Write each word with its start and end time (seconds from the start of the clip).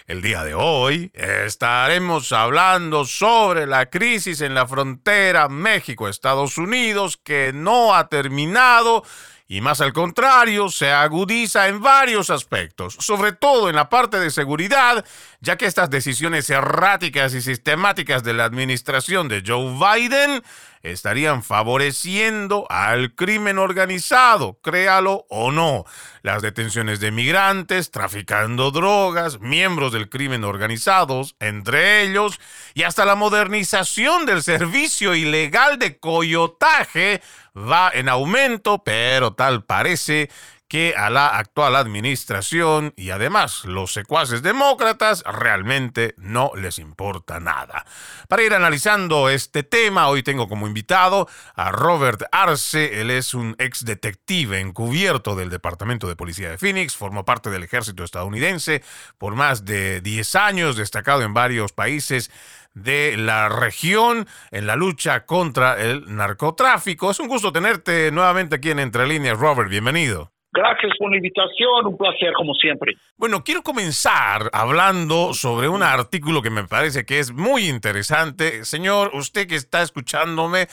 El 0.07 0.21
día 0.21 0.43
de 0.43 0.53
hoy 0.53 1.11
estaremos 1.13 2.31
hablando 2.31 3.05
sobre 3.05 3.65
la 3.67 3.87
crisis 3.91 4.41
en 4.41 4.53
la 4.53 4.67
frontera 4.67 5.49
México-Estados 5.49 6.57
Unidos 6.57 7.17
que 7.17 7.51
no 7.53 7.95
ha 7.95 8.07
terminado 8.07 9.03
y 9.47 9.61
más 9.61 9.79
al 9.79 9.93
contrario, 9.93 10.69
se 10.69 10.91
agudiza 10.91 11.67
en 11.67 11.81
varios 11.81 12.31
aspectos, 12.31 12.95
sobre 12.99 13.31
todo 13.31 13.69
en 13.69 13.75
la 13.75 13.89
parte 13.89 14.19
de 14.19 14.31
seguridad, 14.31 15.05
ya 15.39 15.55
que 15.55 15.67
estas 15.67 15.91
decisiones 15.91 16.49
erráticas 16.49 17.33
y 17.35 17.41
sistemáticas 17.41 18.23
de 18.23 18.33
la 18.33 18.45
administración 18.45 19.27
de 19.27 19.43
Joe 19.45 19.77
Biden 19.77 20.41
estarían 20.91 21.43
favoreciendo 21.43 22.65
al 22.69 23.15
crimen 23.15 23.57
organizado, 23.57 24.59
créalo 24.61 25.25
o 25.29 25.51
no. 25.51 25.85
Las 26.21 26.41
detenciones 26.41 26.99
de 26.99 27.11
migrantes, 27.11 27.91
traficando 27.91 28.71
drogas, 28.71 29.39
miembros 29.39 29.91
del 29.91 30.09
crimen 30.09 30.43
organizado, 30.43 31.21
entre 31.39 32.03
ellos, 32.03 32.39
y 32.73 32.83
hasta 32.83 33.05
la 33.05 33.15
modernización 33.15 34.25
del 34.25 34.43
servicio 34.43 35.15
ilegal 35.15 35.79
de 35.79 35.99
coyotaje 35.99 37.21
va 37.55 37.89
en 37.93 38.09
aumento, 38.09 38.83
pero 38.83 39.33
tal 39.33 39.63
parece 39.63 40.29
que 40.75 40.93
a 40.93 41.09
la 41.09 41.27
actual 41.27 41.73
administración 41.77 42.93
y 42.97 43.11
además 43.11 43.63
los 43.63 43.93
secuaces 43.93 44.41
demócratas 44.41 45.23
realmente 45.23 46.15
no 46.17 46.51
les 46.53 46.79
importa 46.79 47.39
nada. 47.39 47.85
Para 48.27 48.43
ir 48.43 48.53
analizando 48.53 49.29
este 49.29 49.63
tema, 49.63 50.09
hoy 50.09 50.21
tengo 50.21 50.49
como 50.49 50.67
invitado 50.67 51.29
a 51.55 51.71
Robert 51.71 52.23
Arce. 52.29 52.99
Él 52.99 53.09
es 53.09 53.33
un 53.33 53.55
ex 53.57 53.85
detective 53.85 54.59
encubierto 54.59 55.37
del 55.37 55.49
Departamento 55.49 56.09
de 56.09 56.17
Policía 56.17 56.49
de 56.49 56.57
Phoenix, 56.57 56.97
formó 56.97 57.23
parte 57.23 57.49
del 57.49 57.63
ejército 57.63 58.03
estadounidense 58.03 58.83
por 59.17 59.33
más 59.35 59.63
de 59.63 60.01
10 60.01 60.35
años, 60.35 60.75
destacado 60.75 61.21
en 61.21 61.33
varios 61.33 61.71
países 61.71 62.29
de 62.73 63.15
la 63.15 63.47
región 63.47 64.27
en 64.51 64.67
la 64.67 64.75
lucha 64.75 65.25
contra 65.25 65.81
el 65.81 66.13
narcotráfico. 66.13 67.11
Es 67.11 67.21
un 67.21 67.29
gusto 67.29 67.53
tenerte 67.53 68.11
nuevamente 68.11 68.57
aquí 68.57 68.71
en 68.71 68.79
Entre 68.79 69.07
Líneas, 69.07 69.39
Robert. 69.39 69.69
Bienvenido. 69.69 70.34
Gracias 70.55 70.93
por 70.97 71.11
la 71.11 71.17
invitación, 71.17 71.85
un 71.85 71.97
placer 71.97 72.31
como 72.33 72.53
siempre. 72.53 72.95
Bueno, 73.17 73.43
quiero 73.43 73.61
comenzar 73.61 74.49
hablando 74.53 75.33
sobre 75.33 75.67
un 75.67 75.83
artículo 75.83 76.41
que 76.41 76.49
me 76.49 76.63
parece 76.63 77.05
que 77.05 77.19
es 77.19 77.33
muy 77.33 77.67
interesante. 77.67 78.63
Señor, 78.63 79.11
usted 79.15 79.47
que 79.47 79.55
está 79.55 79.81
escuchándome, 79.81 80.67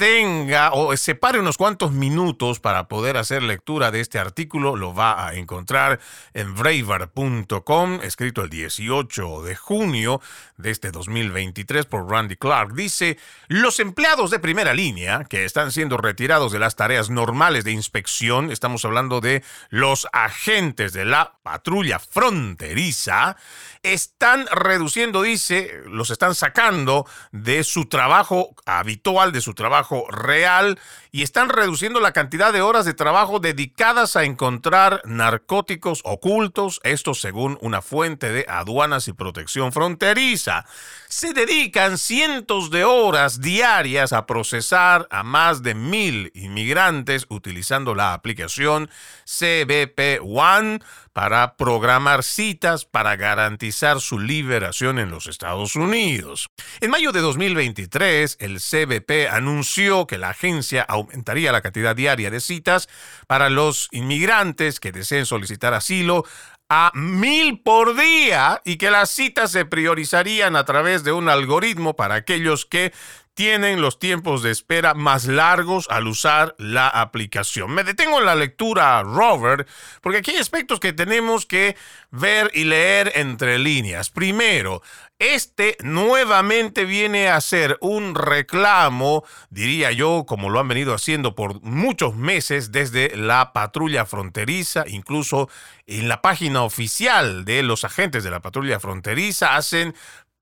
tenga 0.00 0.72
o 0.72 0.96
separe 0.96 1.38
unos 1.38 1.58
cuantos 1.58 1.92
minutos 1.92 2.58
para 2.58 2.88
poder 2.88 3.18
hacer 3.18 3.42
lectura 3.42 3.90
de 3.90 4.00
este 4.00 4.18
artículo, 4.18 4.74
lo 4.74 4.94
va 4.94 5.28
a 5.28 5.34
encontrar 5.34 6.00
en 6.32 6.54
braver.com, 6.54 8.00
escrito 8.02 8.40
el 8.40 8.48
18 8.48 9.42
de 9.42 9.56
junio 9.56 10.22
de 10.56 10.70
este 10.70 10.90
2023 10.90 11.84
por 11.84 12.10
Randy 12.10 12.36
Clark. 12.36 12.72
Dice, 12.72 13.18
los 13.48 13.78
empleados 13.78 14.30
de 14.30 14.38
primera 14.38 14.72
línea 14.72 15.26
que 15.28 15.44
están 15.44 15.70
siendo 15.70 15.98
retirados 15.98 16.50
de 16.50 16.60
las 16.60 16.76
tareas 16.76 17.10
normales 17.10 17.64
de 17.64 17.72
inspección, 17.72 18.50
estamos 18.50 18.86
hablando 18.86 19.20
de 19.20 19.44
los 19.68 20.08
agentes 20.14 20.94
de 20.94 21.04
la 21.04 21.34
patrulla 21.42 21.98
fronteriza, 21.98 23.36
están 23.82 24.46
reduciendo, 24.46 25.22
dice, 25.22 25.80
los 25.86 26.10
están 26.10 26.34
sacando 26.34 27.06
de 27.32 27.64
su 27.64 27.86
trabajo 27.86 28.54
habitual, 28.66 29.32
de 29.32 29.40
su 29.40 29.54
trabajo 29.54 30.06
real, 30.10 30.78
y 31.10 31.22
están 31.22 31.48
reduciendo 31.48 31.98
la 31.98 32.12
cantidad 32.12 32.52
de 32.52 32.60
horas 32.60 32.84
de 32.84 32.94
trabajo 32.94 33.40
dedicadas 33.40 34.16
a 34.16 34.24
encontrar 34.24 35.02
narcóticos 35.06 36.02
ocultos, 36.04 36.80
esto 36.84 37.14
según 37.14 37.58
una 37.62 37.80
fuente 37.82 38.30
de 38.30 38.44
aduanas 38.48 39.08
y 39.08 39.12
protección 39.12 39.72
fronteriza. 39.72 40.66
Se 41.08 41.32
dedican 41.32 41.98
cientos 41.98 42.70
de 42.70 42.84
horas 42.84 43.40
diarias 43.40 44.12
a 44.12 44.26
procesar 44.26 45.08
a 45.10 45.22
más 45.22 45.62
de 45.62 45.74
mil 45.74 46.30
inmigrantes 46.34 47.26
utilizando 47.28 47.94
la 47.94 48.14
aplicación 48.14 48.90
CBP 49.24 50.20
One 50.22 50.80
para 51.12 51.56
programar 51.56 52.22
citas 52.22 52.84
para 52.84 53.16
garantizar 53.16 54.00
su 54.00 54.18
liberación 54.18 54.98
en 54.98 55.10
los 55.10 55.26
Estados 55.26 55.76
Unidos. 55.76 56.46
En 56.80 56.90
mayo 56.90 57.12
de 57.12 57.20
2023, 57.20 58.36
el 58.40 58.60
CBP 58.60 59.28
anunció 59.30 60.06
que 60.06 60.18
la 60.18 60.30
agencia 60.30 60.82
aumentaría 60.82 61.52
la 61.52 61.62
cantidad 61.62 61.96
diaria 61.96 62.30
de 62.30 62.40
citas 62.40 62.88
para 63.26 63.50
los 63.50 63.88
inmigrantes 63.92 64.80
que 64.80 64.92
deseen 64.92 65.26
solicitar 65.26 65.74
asilo 65.74 66.24
a 66.72 66.92
mil 66.94 67.60
por 67.62 67.96
día 67.96 68.62
y 68.64 68.76
que 68.76 68.92
las 68.92 69.10
citas 69.10 69.50
se 69.50 69.64
priorizarían 69.64 70.54
a 70.54 70.64
través 70.64 71.02
de 71.02 71.10
un 71.10 71.28
algoritmo 71.28 71.96
para 71.96 72.14
aquellos 72.14 72.64
que 72.64 72.92
tienen 73.34 73.80
los 73.80 73.98
tiempos 73.98 74.42
de 74.42 74.50
espera 74.50 74.94
más 74.94 75.26
largos 75.26 75.86
al 75.90 76.06
usar 76.06 76.54
la 76.58 76.88
aplicación. 76.88 77.70
Me 77.70 77.84
detengo 77.84 78.18
en 78.18 78.26
la 78.26 78.34
lectura, 78.34 79.02
Robert, 79.02 79.68
porque 80.00 80.18
aquí 80.18 80.32
hay 80.32 80.38
aspectos 80.38 80.80
que 80.80 80.92
tenemos 80.92 81.46
que 81.46 81.76
ver 82.10 82.50
y 82.54 82.64
leer 82.64 83.12
entre 83.14 83.58
líneas. 83.58 84.10
Primero, 84.10 84.82
este 85.18 85.76
nuevamente 85.82 86.84
viene 86.84 87.28
a 87.28 87.40
ser 87.40 87.76
un 87.80 88.14
reclamo, 88.14 89.24
diría 89.50 89.92
yo, 89.92 90.24
como 90.26 90.50
lo 90.50 90.60
han 90.60 90.68
venido 90.68 90.94
haciendo 90.94 91.34
por 91.34 91.62
muchos 91.62 92.16
meses 92.16 92.72
desde 92.72 93.16
la 93.16 93.52
patrulla 93.52 94.06
fronteriza, 94.06 94.84
incluso 94.86 95.48
en 95.86 96.08
la 96.08 96.22
página 96.22 96.62
oficial 96.62 97.44
de 97.44 97.62
los 97.62 97.84
agentes 97.84 98.24
de 98.24 98.30
la 98.30 98.40
patrulla 98.40 98.80
fronteriza 98.80 99.56
hacen 99.56 99.94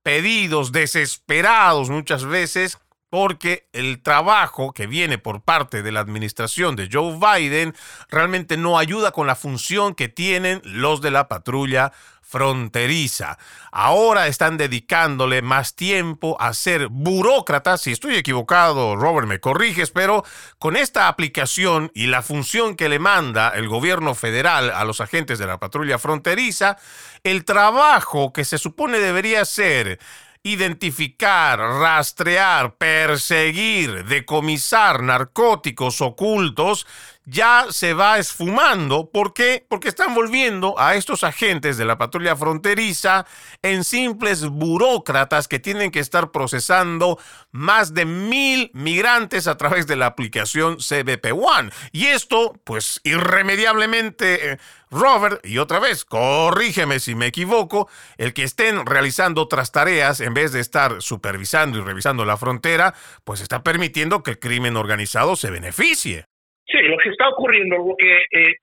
pedidos 0.02 0.72
desesperados 0.72 1.90
muchas 1.90 2.24
veces 2.24 2.78
porque 3.10 3.68
el 3.72 4.02
trabajo 4.02 4.72
que 4.72 4.86
viene 4.86 5.18
por 5.18 5.40
parte 5.42 5.82
de 5.82 5.92
la 5.92 6.00
administración 6.00 6.76
de 6.76 6.88
Joe 6.92 7.18
Biden 7.18 7.74
realmente 8.10 8.56
no 8.56 8.78
ayuda 8.78 9.12
con 9.12 9.26
la 9.26 9.34
función 9.34 9.94
que 9.94 10.08
tienen 10.08 10.60
los 10.64 11.00
de 11.00 11.10
la 11.10 11.28
patrulla 11.28 11.92
fronteriza. 12.28 13.38
Ahora 13.72 14.26
están 14.26 14.58
dedicándole 14.58 15.40
más 15.40 15.74
tiempo 15.74 16.36
a 16.40 16.52
ser 16.52 16.88
burócratas. 16.88 17.80
Si 17.80 17.92
estoy 17.92 18.16
equivocado, 18.16 18.96
Robert, 18.96 19.26
me 19.26 19.40
corriges, 19.40 19.90
pero 19.90 20.24
con 20.58 20.76
esta 20.76 21.08
aplicación 21.08 21.90
y 21.94 22.08
la 22.08 22.20
función 22.20 22.76
que 22.76 22.90
le 22.90 22.98
manda 22.98 23.48
el 23.48 23.66
gobierno 23.66 24.14
federal 24.14 24.70
a 24.70 24.84
los 24.84 25.00
agentes 25.00 25.38
de 25.38 25.46
la 25.46 25.58
patrulla 25.58 25.98
fronteriza, 25.98 26.76
el 27.24 27.46
trabajo 27.46 28.32
que 28.34 28.44
se 28.44 28.58
supone 28.58 28.98
debería 28.98 29.46
ser 29.46 29.98
identificar, 30.42 31.58
rastrear, 31.58 32.76
perseguir, 32.76 34.04
decomisar 34.04 35.02
narcóticos 35.02 36.00
ocultos, 36.00 36.86
ya 37.28 37.66
se 37.70 37.92
va 37.92 38.18
esfumando. 38.18 39.10
¿Por 39.10 39.34
qué? 39.34 39.64
Porque 39.68 39.88
están 39.88 40.14
volviendo 40.14 40.78
a 40.78 40.94
estos 40.94 41.24
agentes 41.24 41.76
de 41.76 41.84
la 41.84 41.98
patrulla 41.98 42.34
fronteriza 42.34 43.26
en 43.62 43.84
simples 43.84 44.46
burócratas 44.46 45.46
que 45.46 45.58
tienen 45.58 45.90
que 45.90 46.00
estar 46.00 46.30
procesando 46.30 47.18
más 47.50 47.92
de 47.92 48.06
mil 48.06 48.70
migrantes 48.72 49.46
a 49.46 49.58
través 49.58 49.86
de 49.86 49.96
la 49.96 50.06
aplicación 50.06 50.76
CBP 50.76 51.32
One. 51.32 51.70
Y 51.92 52.06
esto, 52.06 52.58
pues 52.64 53.00
irremediablemente, 53.04 54.52
eh, 54.52 54.58
Robert, 54.90 55.44
y 55.44 55.58
otra 55.58 55.80
vez, 55.80 56.04
corrígeme 56.04 56.98
si 56.98 57.14
me 57.14 57.26
equivoco, 57.26 57.88
el 58.16 58.32
que 58.32 58.42
estén 58.42 58.86
realizando 58.86 59.42
otras 59.42 59.72
tareas 59.72 60.20
en 60.20 60.34
vez 60.34 60.52
de 60.52 60.60
estar 60.60 61.00
supervisando 61.02 61.78
y 61.78 61.82
revisando 61.82 62.24
la 62.24 62.36
frontera, 62.36 62.94
pues 63.24 63.40
está 63.40 63.62
permitiendo 63.62 64.22
que 64.22 64.32
el 64.32 64.38
crimen 64.38 64.76
organizado 64.76 65.36
se 65.36 65.50
beneficie. 65.50 66.24
Sí, 66.66 66.78
lo 66.82 66.96
que 66.98 67.10
está 67.10 67.28
ocurriendo, 67.28 67.76
lo 67.76 67.96
que 67.96 68.18
eh, 68.30 68.54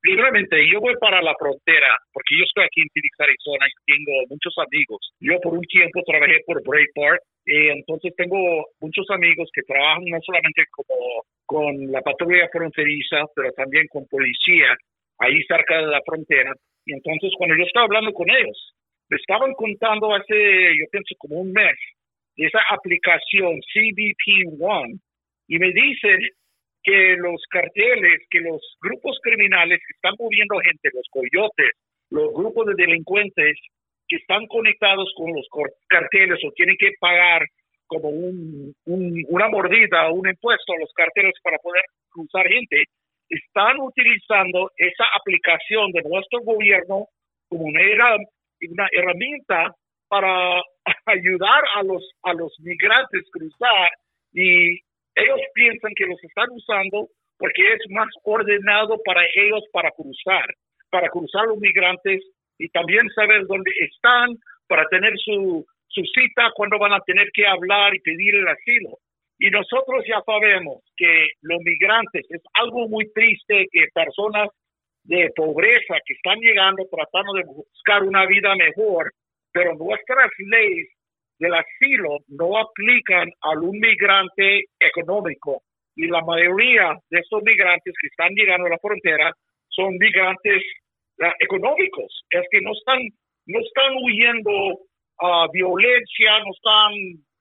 Primeramente, 0.00 0.56
yo 0.66 0.80
voy 0.80 0.96
para 0.96 1.20
la 1.20 1.34
frontera, 1.36 1.92
porque 2.12 2.32
yo 2.38 2.44
estoy 2.44 2.64
aquí 2.64 2.80
en 2.80 2.88
Phoenix, 2.88 3.20
Arizona, 3.20 3.66
y 3.68 3.92
tengo 3.92 4.12
muchos 4.30 4.54
amigos. 4.56 5.12
Yo 5.20 5.38
por 5.40 5.52
un 5.52 5.64
tiempo 5.68 6.00
trabajé 6.06 6.40
por 6.46 6.64
Breitbart, 6.64 7.20
entonces 7.44 8.14
tengo 8.16 8.64
muchos 8.80 9.04
amigos 9.10 9.50
que 9.52 9.62
trabajan 9.62 10.04
no 10.06 10.18
solamente 10.24 10.64
como 10.70 11.24
con 11.44 11.92
la 11.92 12.00
patrulla 12.00 12.48
fronteriza, 12.48 13.26
pero 13.36 13.52
también 13.52 13.86
con 13.88 14.06
policía 14.06 14.72
ahí 15.20 15.42
cerca 15.44 15.78
de 15.78 15.86
la 15.86 16.02
frontera. 16.04 16.52
Y 16.84 16.92
entonces 16.92 17.30
cuando 17.36 17.56
yo 17.56 17.64
estaba 17.64 17.86
hablando 17.86 18.12
con 18.12 18.28
ellos, 18.28 18.74
me 19.08 19.16
estaban 19.16 19.52
contando 19.54 20.14
hace, 20.14 20.34
yo 20.78 20.86
pienso, 20.90 21.14
como 21.18 21.40
un 21.40 21.52
mes, 21.52 21.76
de 22.36 22.46
esa 22.46 22.60
aplicación 22.70 23.60
CBP 23.72 24.60
One, 24.60 24.94
y 25.48 25.58
me 25.58 25.72
dicen 25.72 26.18
que 26.82 27.16
los 27.18 27.42
carteles, 27.50 28.22
que 28.30 28.40
los 28.40 28.60
grupos 28.80 29.18
criminales 29.22 29.78
que 29.78 29.94
están 29.94 30.14
moviendo 30.18 30.58
gente, 30.58 30.88
los 30.94 31.06
coyotes, 31.10 31.70
los 32.10 32.32
grupos 32.32 32.66
de 32.66 32.74
delincuentes 32.76 33.58
que 34.08 34.16
están 34.16 34.46
conectados 34.46 35.12
con 35.16 35.32
los 35.32 35.46
carteles 35.88 36.38
o 36.44 36.52
tienen 36.52 36.76
que 36.78 36.92
pagar 36.98 37.42
como 37.86 38.08
un, 38.08 38.74
una 38.86 39.48
mordida 39.48 40.08
o 40.08 40.14
un 40.14 40.28
impuesto 40.28 40.72
a 40.72 40.78
los 40.78 40.92
carteles 40.94 41.34
para 41.42 41.58
poder 41.58 41.82
cruzar 42.10 42.46
gente, 42.46 42.84
están 43.30 43.78
utilizando 43.80 44.70
esa 44.76 45.04
aplicación 45.14 45.92
de 45.92 46.02
nuestro 46.02 46.40
gobierno 46.40 47.06
como 47.48 47.64
una, 47.64 48.88
herramienta 48.92 49.74
para 50.08 50.60
ayudar 51.06 51.64
a 51.76 51.82
los, 51.82 52.10
a 52.22 52.34
los 52.34 52.52
migrantes 52.60 53.22
cruzar 53.32 53.90
y 54.32 54.72
ellos 55.14 55.40
piensan 55.54 55.92
que 55.96 56.06
los 56.06 56.22
están 56.22 56.48
usando 56.50 57.08
porque 57.38 57.72
es 57.72 57.80
más 57.90 58.08
ordenado 58.24 58.98
para 59.04 59.22
ellos 59.34 59.64
para 59.72 59.90
cruzar, 59.92 60.44
para 60.90 61.08
cruzar 61.08 61.46
los 61.46 61.58
migrantes 61.58 62.22
y 62.58 62.68
también 62.68 63.08
saber 63.10 63.46
dónde 63.46 63.70
están, 63.80 64.36
para 64.68 64.84
tener 64.88 65.16
su, 65.18 65.64
su 65.88 66.02
cita, 66.14 66.50
cuando 66.54 66.78
van 66.78 66.92
a 66.92 67.00
tener 67.00 67.30
que 67.32 67.46
hablar 67.46 67.94
y 67.94 68.00
pedir 68.00 68.34
el 68.34 68.46
asilo. 68.46 68.98
Y 69.42 69.50
nosotros 69.50 70.04
ya 70.06 70.20
sabemos 70.26 70.82
que 70.98 71.28
los 71.40 71.58
migrantes 71.64 72.26
es 72.28 72.42
algo 72.52 72.86
muy 72.88 73.10
triste 73.12 73.66
que 73.72 73.86
personas 73.94 74.50
de 75.04 75.30
pobreza 75.34 75.96
que 76.04 76.12
están 76.12 76.38
llegando 76.40 76.86
tratando 76.90 77.32
de 77.32 77.44
buscar 77.44 78.02
una 78.02 78.26
vida 78.26 78.54
mejor, 78.54 79.10
pero 79.50 79.74
nuestras 79.76 80.30
leyes 80.38 80.88
del 81.38 81.54
asilo 81.54 82.18
no 82.28 82.58
aplican 82.58 83.30
a 83.40 83.50
un 83.58 83.80
migrante 83.80 84.64
económico. 84.78 85.62
Y 85.96 86.06
la 86.06 86.20
mayoría 86.20 86.98
de 87.08 87.20
esos 87.20 87.42
migrantes 87.42 87.94
que 87.98 88.08
están 88.08 88.34
llegando 88.34 88.66
a 88.66 88.70
la 88.70 88.78
frontera 88.78 89.32
son 89.70 89.96
migrantes 89.96 90.62
uh, 91.20 91.32
económicos, 91.40 92.24
es 92.28 92.42
que 92.50 92.60
no 92.60 92.72
están 92.72 93.00
no 93.46 93.58
están 93.58 93.96
huyendo 94.04 94.80
a 95.18 95.46
violencia, 95.50 96.38
no 96.44 96.52
están 96.52 96.92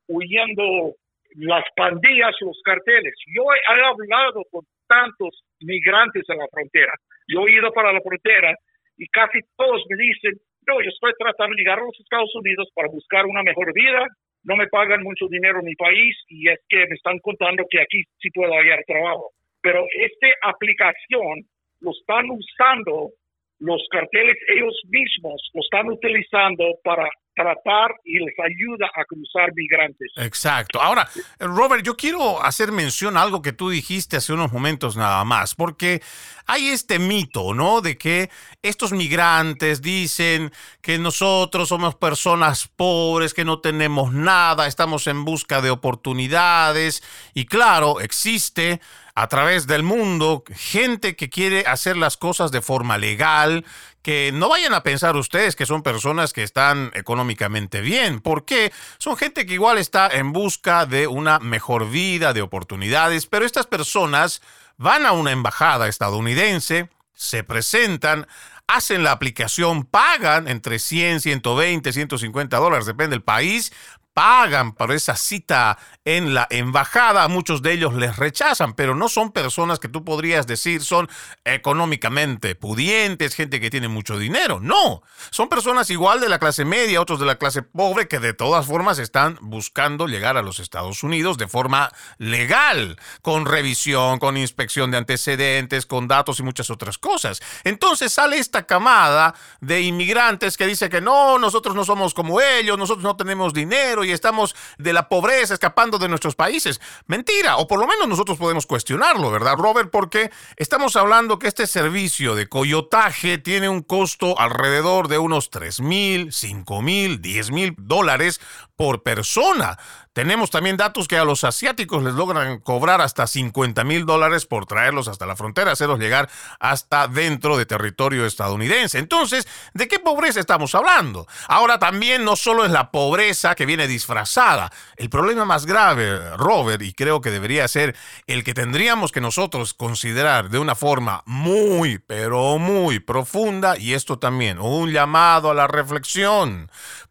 huyendo 0.07 0.95
las 1.35 1.63
pandillas, 1.75 2.35
los 2.41 2.59
carteles. 2.63 3.13
Yo 3.27 3.43
he, 3.53 3.83
hablado 3.83 4.43
con 4.51 4.65
tantos 4.87 5.43
migrantes 5.61 6.23
en 6.27 6.37
la 6.37 6.47
frontera. 6.47 6.93
Yo 7.27 7.47
he 7.47 7.51
ido 7.51 7.71
para 7.71 7.93
la 7.93 8.01
frontera 8.01 8.55
y 8.97 9.07
casi 9.07 9.39
todos 9.55 9.83
me 9.89 9.97
dicen, 9.97 10.33
yo 10.67 10.79
estoy 10.81 11.13
tratando 11.17 11.55
de 11.55 11.61
llegar 11.61 11.79
a 11.79 11.83
los 11.83 11.99
Estados 11.99 12.33
Unidos 12.35 12.67
para 12.75 12.89
buscar 12.89 13.25
una 13.25 13.43
mejor 13.43 13.73
vida, 13.73 14.05
no 14.43 14.55
me 14.55 14.67
pagan 14.67 15.03
mucho 15.03 15.27
dinero 15.27 15.59
en 15.59 15.65
mi 15.65 15.75
país 15.75 16.15
y 16.27 16.49
es 16.49 16.59
que 16.69 16.87
me 16.87 16.95
están 16.95 17.19
contando 17.19 17.65
que 17.69 17.81
aquí 17.81 18.03
sí 18.19 18.29
puedo 18.31 18.51
hallar 18.53 18.83
trabajo. 18.85 19.31
Pero 19.61 19.85
esta 19.97 20.27
aplicación 20.43 21.43
lo 21.81 21.91
están 21.91 22.29
usando 22.29 23.11
los 23.59 23.85
carteles 23.91 24.37
ellos 24.55 24.79
mismos, 24.87 25.49
lo 25.53 25.61
están 25.61 25.89
utilizando 25.89 26.63
para 26.83 27.09
tratar 27.39 27.95
y 28.03 28.19
les 28.19 28.35
ayuda 28.37 28.87
a 28.93 29.05
cruzar 29.05 29.53
migrantes. 29.55 30.11
Exacto. 30.17 30.81
Ahora, 30.81 31.07
Robert, 31.39 31.85
yo 31.85 31.95
quiero 31.95 32.43
hacer 32.43 32.73
mención 32.73 33.15
a 33.15 33.21
algo 33.21 33.41
que 33.41 33.53
tú 33.53 33.69
dijiste 33.69 34.17
hace 34.17 34.33
unos 34.33 34.51
momentos 34.51 34.97
nada 34.97 35.23
más, 35.23 35.55
porque 35.55 36.01
hay 36.47 36.67
este 36.67 36.99
mito, 36.99 37.53
¿no? 37.53 37.79
De 37.79 37.97
que 37.97 38.29
estos 38.61 38.91
migrantes 38.91 39.81
dicen 39.81 40.51
que 40.81 40.97
nosotros 40.97 41.69
somos 41.69 41.95
personas 41.95 42.67
pobres, 42.67 43.33
que 43.33 43.45
no 43.45 43.61
tenemos 43.61 44.11
nada, 44.11 44.67
estamos 44.67 45.07
en 45.07 45.23
busca 45.23 45.61
de 45.61 45.69
oportunidades, 45.69 47.03
y 47.33 47.45
claro, 47.45 48.01
existe 48.01 48.81
a 49.19 49.27
través 49.27 49.67
del 49.67 49.83
mundo 49.83 50.45
gente 50.49 51.17
que 51.17 51.29
quiere 51.29 51.65
hacer 51.67 51.97
las 51.97 52.15
cosas 52.15 52.51
de 52.51 52.61
forma 52.61 52.97
legal, 52.97 53.65
que 54.01 54.31
no 54.33 54.47
vayan 54.47 54.73
a 54.73 54.81
pensar 54.81 55.17
ustedes 55.17 55.57
que 55.57 55.65
son 55.65 55.83
personas 55.83 56.31
que 56.31 56.41
están 56.41 56.89
económicamente 56.93 57.81
bien, 57.81 58.21
porque 58.21 58.71
son 58.97 59.17
gente 59.17 59.45
que 59.45 59.55
igual 59.55 59.77
está 59.77 60.07
en 60.07 60.31
busca 60.31 60.85
de 60.85 61.07
una 61.07 61.39
mejor 61.39 61.89
vida, 61.89 62.31
de 62.31 62.41
oportunidades, 62.41 63.25
pero 63.25 63.45
estas 63.45 63.67
personas 63.67 64.41
van 64.77 65.05
a 65.05 65.11
una 65.11 65.33
embajada 65.33 65.89
estadounidense, 65.89 66.87
se 67.13 67.43
presentan, 67.43 68.25
hacen 68.67 69.03
la 69.03 69.11
aplicación, 69.11 69.83
pagan 69.83 70.47
entre 70.47 70.79
100, 70.79 71.19
120, 71.19 71.91
150 71.91 72.55
dólares, 72.55 72.85
depende 72.85 73.15
del 73.15 73.23
país, 73.23 73.73
pagan 74.19 74.73
para 74.73 74.95
esa 74.95 75.15
cita 75.15 75.77
en 76.03 76.33
la 76.33 76.45
embajada, 76.49 77.25
muchos 77.29 77.61
de 77.61 77.71
ellos 77.71 77.93
les 77.93 78.17
rechazan, 78.17 78.73
pero 78.73 78.93
no 78.93 79.07
son 79.07 79.31
personas 79.31 79.79
que 79.79 79.87
tú 79.87 80.03
podrías 80.03 80.45
decir 80.45 80.83
son 80.83 81.07
económicamente 81.45 82.53
pudientes, 82.53 83.33
gente 83.33 83.61
que 83.61 83.69
tiene 83.69 83.87
mucho 83.87 84.19
dinero, 84.19 84.59
no, 84.59 85.03
son 85.31 85.47
personas 85.47 85.89
igual 85.89 86.19
de 86.19 86.27
la 86.27 86.37
clase 86.37 86.65
media, 86.65 86.99
otros 86.99 87.21
de 87.21 87.27
la 87.27 87.37
clase 87.37 87.61
pobre 87.61 88.09
que 88.09 88.19
de 88.19 88.33
todas 88.33 88.65
formas 88.65 88.99
están 88.99 89.37
buscando 89.39 90.05
llegar 90.05 90.35
a 90.35 90.41
los 90.41 90.59
Estados 90.59 91.01
Unidos 91.01 91.37
de 91.37 91.47
forma 91.47 91.89
legal, 92.17 92.97
con 93.21 93.45
revisión, 93.45 94.19
con 94.19 94.35
inspección 94.35 94.91
de 94.91 94.97
antecedentes, 94.97 95.85
con 95.85 96.09
datos 96.09 96.41
y 96.41 96.43
muchas 96.43 96.69
otras 96.69 96.97
cosas. 96.97 97.39
Entonces 97.63 98.11
sale 98.11 98.37
esta 98.37 98.65
camada 98.65 99.33
de 99.61 99.79
inmigrantes 99.79 100.57
que 100.57 100.67
dice 100.67 100.89
que 100.89 100.99
no, 100.99 101.39
nosotros 101.39 101.73
no 101.73 101.85
somos 101.85 102.13
como 102.13 102.41
ellos, 102.41 102.77
nosotros 102.77 103.03
no 103.03 103.15
tenemos 103.15 103.53
dinero 103.53 104.03
y 104.03 104.08
estamos 104.11 104.55
de 104.77 104.93
la 104.93 105.09
pobreza 105.09 105.53
escapando 105.53 105.97
de 105.97 106.09
nuestros 106.09 106.35
países. 106.35 106.79
Mentira, 107.07 107.57
o 107.57 107.67
por 107.67 107.79
lo 107.79 107.87
menos 107.87 108.07
nosotros 108.07 108.37
podemos 108.37 108.65
cuestionarlo, 108.65 109.31
¿verdad, 109.31 109.55
Robert? 109.57 109.89
Porque 109.89 110.31
estamos 110.57 110.95
hablando 110.95 111.39
que 111.39 111.47
este 111.47 111.67
servicio 111.67 112.35
de 112.35 112.47
coyotaje 112.47 113.37
tiene 113.37 113.69
un 113.69 113.81
costo 113.81 114.39
alrededor 114.39 115.07
de 115.07 115.17
unos 115.17 115.49
3 115.49 115.81
mil, 115.81 116.31
5 116.31 116.81
mil, 116.81 117.21
10 117.21 117.51
mil 117.51 117.75
dólares 117.77 118.39
por 118.75 119.03
persona. 119.03 119.77
Tenemos 120.13 120.49
también 120.49 120.75
datos 120.75 121.07
que 121.07 121.17
a 121.17 121.23
los 121.23 121.43
asiáticos 121.43 122.03
les 122.03 122.13
logran 122.13 122.59
cobrar 122.59 122.99
hasta 122.99 123.27
50 123.27 123.83
mil 123.83 124.05
dólares 124.05 124.45
por 124.45 124.65
traerlos 124.65 125.07
hasta 125.07 125.25
la 125.25 125.35
frontera, 125.35 125.71
hacerlos 125.71 125.99
llegar 125.99 126.29
hasta 126.59 127.07
dentro 127.07 127.57
de 127.57 127.65
territorio 127.65 128.25
estadounidense. 128.25 128.97
Entonces, 128.97 129.47
¿de 129.73 129.87
qué 129.87 129.99
pobreza 129.99 130.39
estamos 130.39 130.73
hablando? 130.73 131.27
Ahora 131.47 131.77
también 131.77 132.25
no 132.25 132.35
solo 132.35 132.65
es 132.65 132.71
la 132.71 132.91
pobreza 132.91 133.53
que 133.53 133.67
viene 133.67 133.87
disfrazada. 133.87 134.71
El 134.95 135.09
problema 135.09 135.45
más 135.45 135.65
grave, 135.65 136.35
Robert, 136.37 136.81
y 136.81 136.93
creo 136.93 137.21
que 137.21 137.29
debería 137.29 137.67
ser 137.67 137.95
el 138.25 138.43
que 138.43 138.53
tendríamos 138.53 139.11
que 139.11 139.21
nosotros 139.21 139.73
considerar 139.73 140.49
de 140.49 140.59
una 140.59 140.75
forma 140.75 141.21
muy, 141.25 141.99
pero 141.99 142.57
muy 142.57 142.99
profunda, 142.99 143.77
y 143.77 143.93
esto 143.93 144.17
también, 144.17 144.59
un 144.59 144.91
llamado 144.91 145.51
a 145.51 145.53
la 145.53 145.67
reflexión. 145.67 146.69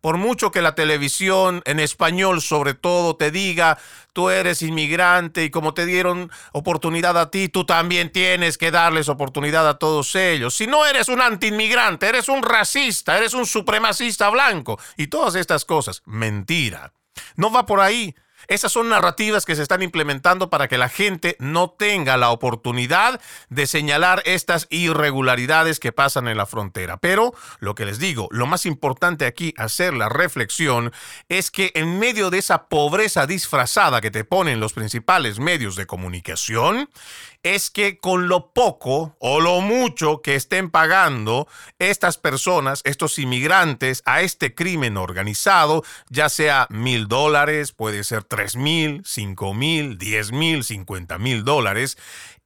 Por 0.09 0.17
mucho 0.17 0.51
que 0.51 0.63
la 0.63 0.75
televisión 0.75 1.61
en 1.67 1.81
español 1.81 2.41
sobre 2.41 2.73
todo, 2.73 3.17
te 3.17 3.31
diga, 3.31 3.77
tú 4.15 4.31
eres 4.31 4.63
inmigrante 4.63 5.45
y 5.45 5.51
como 5.51 5.75
te 5.75 5.85
dieron 5.85 6.31
oportunidad 6.53 7.19
a 7.19 7.31
ti, 7.31 7.51
tú 7.51 7.67
también 7.67 8.11
tienes 8.11 8.57
que 8.57 8.71
darles 8.71 9.11
oportunidad 9.11 9.69
a 9.69 9.79
todos 9.79 10.15
ellos. 10.15 10.55
Si 10.57 10.67
no 10.67 10.87
eres 10.87 11.11
un 11.11 11.21
antiinmigrante, 11.21 12.09
eres 12.09 12.31
un 12.31 12.43
racista, 12.43 13.19
eres 13.19 13.35
un 13.35 13.45
supremacista 13.45 14.31
blanco 14.31 14.81
y 14.97 15.09
todas 15.09 15.35
estas 15.35 15.67
cosas. 15.67 16.01
Mentira. 16.07 16.95
No 17.37 17.53
va 17.53 17.67
por 17.67 17.81
ahí. 17.81 18.15
Esas 18.49 18.73
son 18.73 18.89
narrativas 18.89 19.45
que 19.45 19.55
se 19.55 19.63
están 19.63 19.83
implementando 19.83 20.49
para 20.49 20.69
que 20.69 20.79
la 20.79 20.89
gente 20.89 21.37
no 21.39 21.69
tenga 21.69 22.17
la 22.17 22.31
oportunidad 22.31 23.21
de 23.51 23.67
señalar 23.67 24.23
estas 24.25 24.67
irregularidades 24.71 25.79
que 25.79 25.93
pasan 25.93 26.29
en 26.29 26.39
la 26.39 26.47
frontera. 26.47 26.97
Pero 26.97 27.35
lo 27.61 27.75
que 27.75 27.85
les 27.85 27.99
digo, 27.99 28.27
lo 28.31 28.47
más 28.47 28.65
importante 28.65 29.27
aquí, 29.27 29.53
hacer 29.59 29.93
la 29.93 30.09
reflexión, 30.09 30.93
es 31.29 31.51
que 31.51 31.73
en 31.75 31.99
medio 31.99 32.31
de 32.31 32.39
esa 32.39 32.69
pobreza 32.69 33.27
disfrazada 33.27 34.01
que 34.01 34.11
te 34.11 34.25
ponen 34.25 34.61
los 34.61 34.73
principales 34.73 35.39
medios 35.39 35.77
de 35.77 35.87
comunicación, 35.87 36.89
es 37.43 37.71
que 37.71 37.99
con 37.99 38.29
lo 38.29 38.53
poco 38.53 39.17
o 39.19 39.41
lo 39.41 39.61
mucho 39.61 40.23
que 40.23 40.35
estén 40.35 40.71
pagando 40.71 41.47
estas 41.79 42.19
personas, 42.19 42.81
estos 42.85 43.19
inmigrantes, 43.19 44.03
a 44.07 44.23
este 44.23 44.55
crimen 44.55 44.97
organizado, 44.97 45.85
ya 46.09 46.29
sea 46.29 46.67
mil 46.71 47.09
dólares, 47.09 47.73
puede 47.73 48.05
ser 48.05 48.25
3 48.39 48.55
mil, 48.55 49.03
5 49.05 49.53
mil, 49.53 49.99
10 49.99 50.31
mil, 50.31 50.63
50 50.63 51.19
mil 51.19 51.43
dólares, 51.43 51.99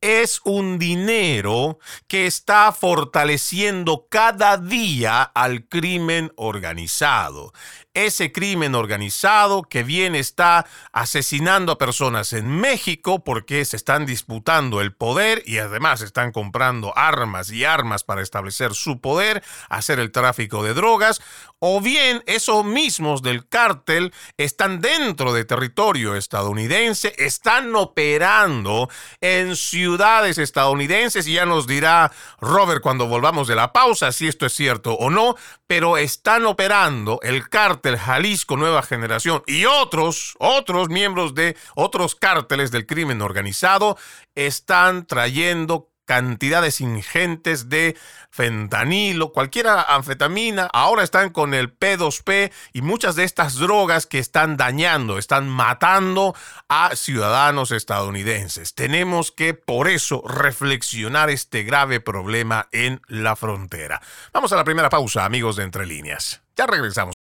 es 0.03 0.41
un 0.45 0.79
dinero 0.79 1.79
que 2.09 2.27
está 2.27 2.73
fortaleciendo 2.73 4.09
cada 4.11 4.59
día 4.59 5.23
al 5.23 5.69
crimen 5.69 6.33
organizado. 6.37 7.53
Ese 7.95 8.33
crimen 8.33 8.75
organizado 8.75 9.63
que 9.63 9.83
bien 9.83 10.15
está 10.15 10.67
asesinando 10.93 11.73
a 11.73 11.79
personas 11.79 12.33
en 12.33 12.49
México 12.49 13.23
porque 13.23 13.65
se 13.65 13.77
están 13.77 14.07
disputando 14.07 14.81
el 14.81 14.95
poder 14.95 15.43
y 15.47 15.59
además 15.59 16.01
están 16.01 16.33
comprando 16.33 16.97
armas 16.97 17.51
y 17.51 17.65
armas 17.65 18.03
para 18.03 18.23
establecer 18.23 18.75
su 18.75 19.01
poder, 19.01 19.45
hacer 19.69 20.01
el 20.01 20.11
tráfico 20.11 20.65
de 20.65 20.75
drogas, 20.75 21.21
o 21.59 21.81
bien 21.81 22.25
esos 22.27 22.65
mismos 22.65 23.23
del 23.23 23.47
cártel 23.47 24.13
están 24.37 24.81
dentro 24.81 25.33
de 25.33 25.45
territorio 25.45 26.17
estadounidense, 26.17 27.15
están 27.19 27.77
operando 27.77 28.89
en 29.21 29.55
ciudades 29.55 29.92
estadounidenses 30.39 31.27
y 31.27 31.35
ya 31.35 31.47
nos 31.47 31.67
dirá 31.67 32.13
Robert 32.41 32.83
cuando 32.83 33.07
volvamos 33.07 33.49
de 33.49 33.55
la 33.55 33.73
pausa 33.73 34.13
si 34.13 34.29
esto 34.29 34.47
es 34.47 34.53
cierto 34.53 34.95
o 34.95 35.11
no, 35.11 35.37
pero 35.67 35.97
están 35.97 36.47
operando 36.47 37.21
el 37.23 37.49
cártel 37.49 37.97
Jalisco 37.99 38.57
Nueva 38.57 38.83
Generación 38.83 39.43
y 39.47 39.65
otros, 39.65 40.35
otros 40.39 40.89
miembros 40.89 41.35
de 41.35 41.57
otros 41.75 42.15
cárteles 42.15 42.71
del 42.71 42.87
crimen 42.87 43.23
organizado 43.23 43.97
están 44.35 45.07
trayendo 45.07 45.92
cantidades 46.05 46.81
ingentes 46.81 47.69
de 47.69 47.97
fentanilo, 48.31 49.33
cualquier 49.33 49.69
anfetamina, 49.69 50.69
ahora 50.73 51.03
están 51.03 51.31
con 51.31 51.55
el 51.55 51.77
P2P 51.79 52.53
y 52.73 52.83
muchas 52.83 53.15
de 53.17 53.25
estas 53.25 53.57
drogas 53.57 54.07
que 54.07 54.19
están 54.19 54.57
dañando, 54.57 55.19
están 55.19 55.49
matando 55.49 56.35
a 56.69 56.97
ciudadanos 56.97 57.71
estadounidenses. 57.71 58.75
Tenemos 58.75 59.33
que 59.33 59.55
por 59.55 59.89
eso 59.89 60.23
reflexionar 60.27 61.31
este 61.31 61.63
grave 61.63 62.01
problema 62.01 62.69
en 62.73 63.01
la 63.07 63.37
frontera. 63.37 64.01
Vamos 64.33 64.53
a 64.53 64.57
la 64.57 64.65
primera 64.65 64.91
pausa, 64.91 65.25
amigos 65.25 65.57
de 65.57 65.65
Entre 65.65 65.87
Líneas. 65.87 66.43
Ya 66.57 66.67
regresamos. 66.67 67.15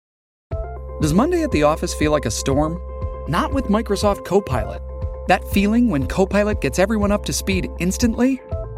Does 1.01 1.13
Monday 1.13 1.43
at 1.43 1.51
the 1.51 1.65
office 1.65 1.95
feel 1.95 2.13
like 2.13 2.27
a 2.27 2.31
storm? 2.31 2.79
Not 3.29 3.53
with 3.53 3.65
Microsoft 3.69 4.25
Copilot. 4.25 4.83
That 5.29 5.43
feeling 5.53 5.89
when 5.89 6.07
Copilot 6.07 6.61
gets 6.61 6.79
everyone 6.79 7.13
up 7.13 7.25
to 7.27 7.33
speed 7.33 7.69
instantly? 7.79 8.41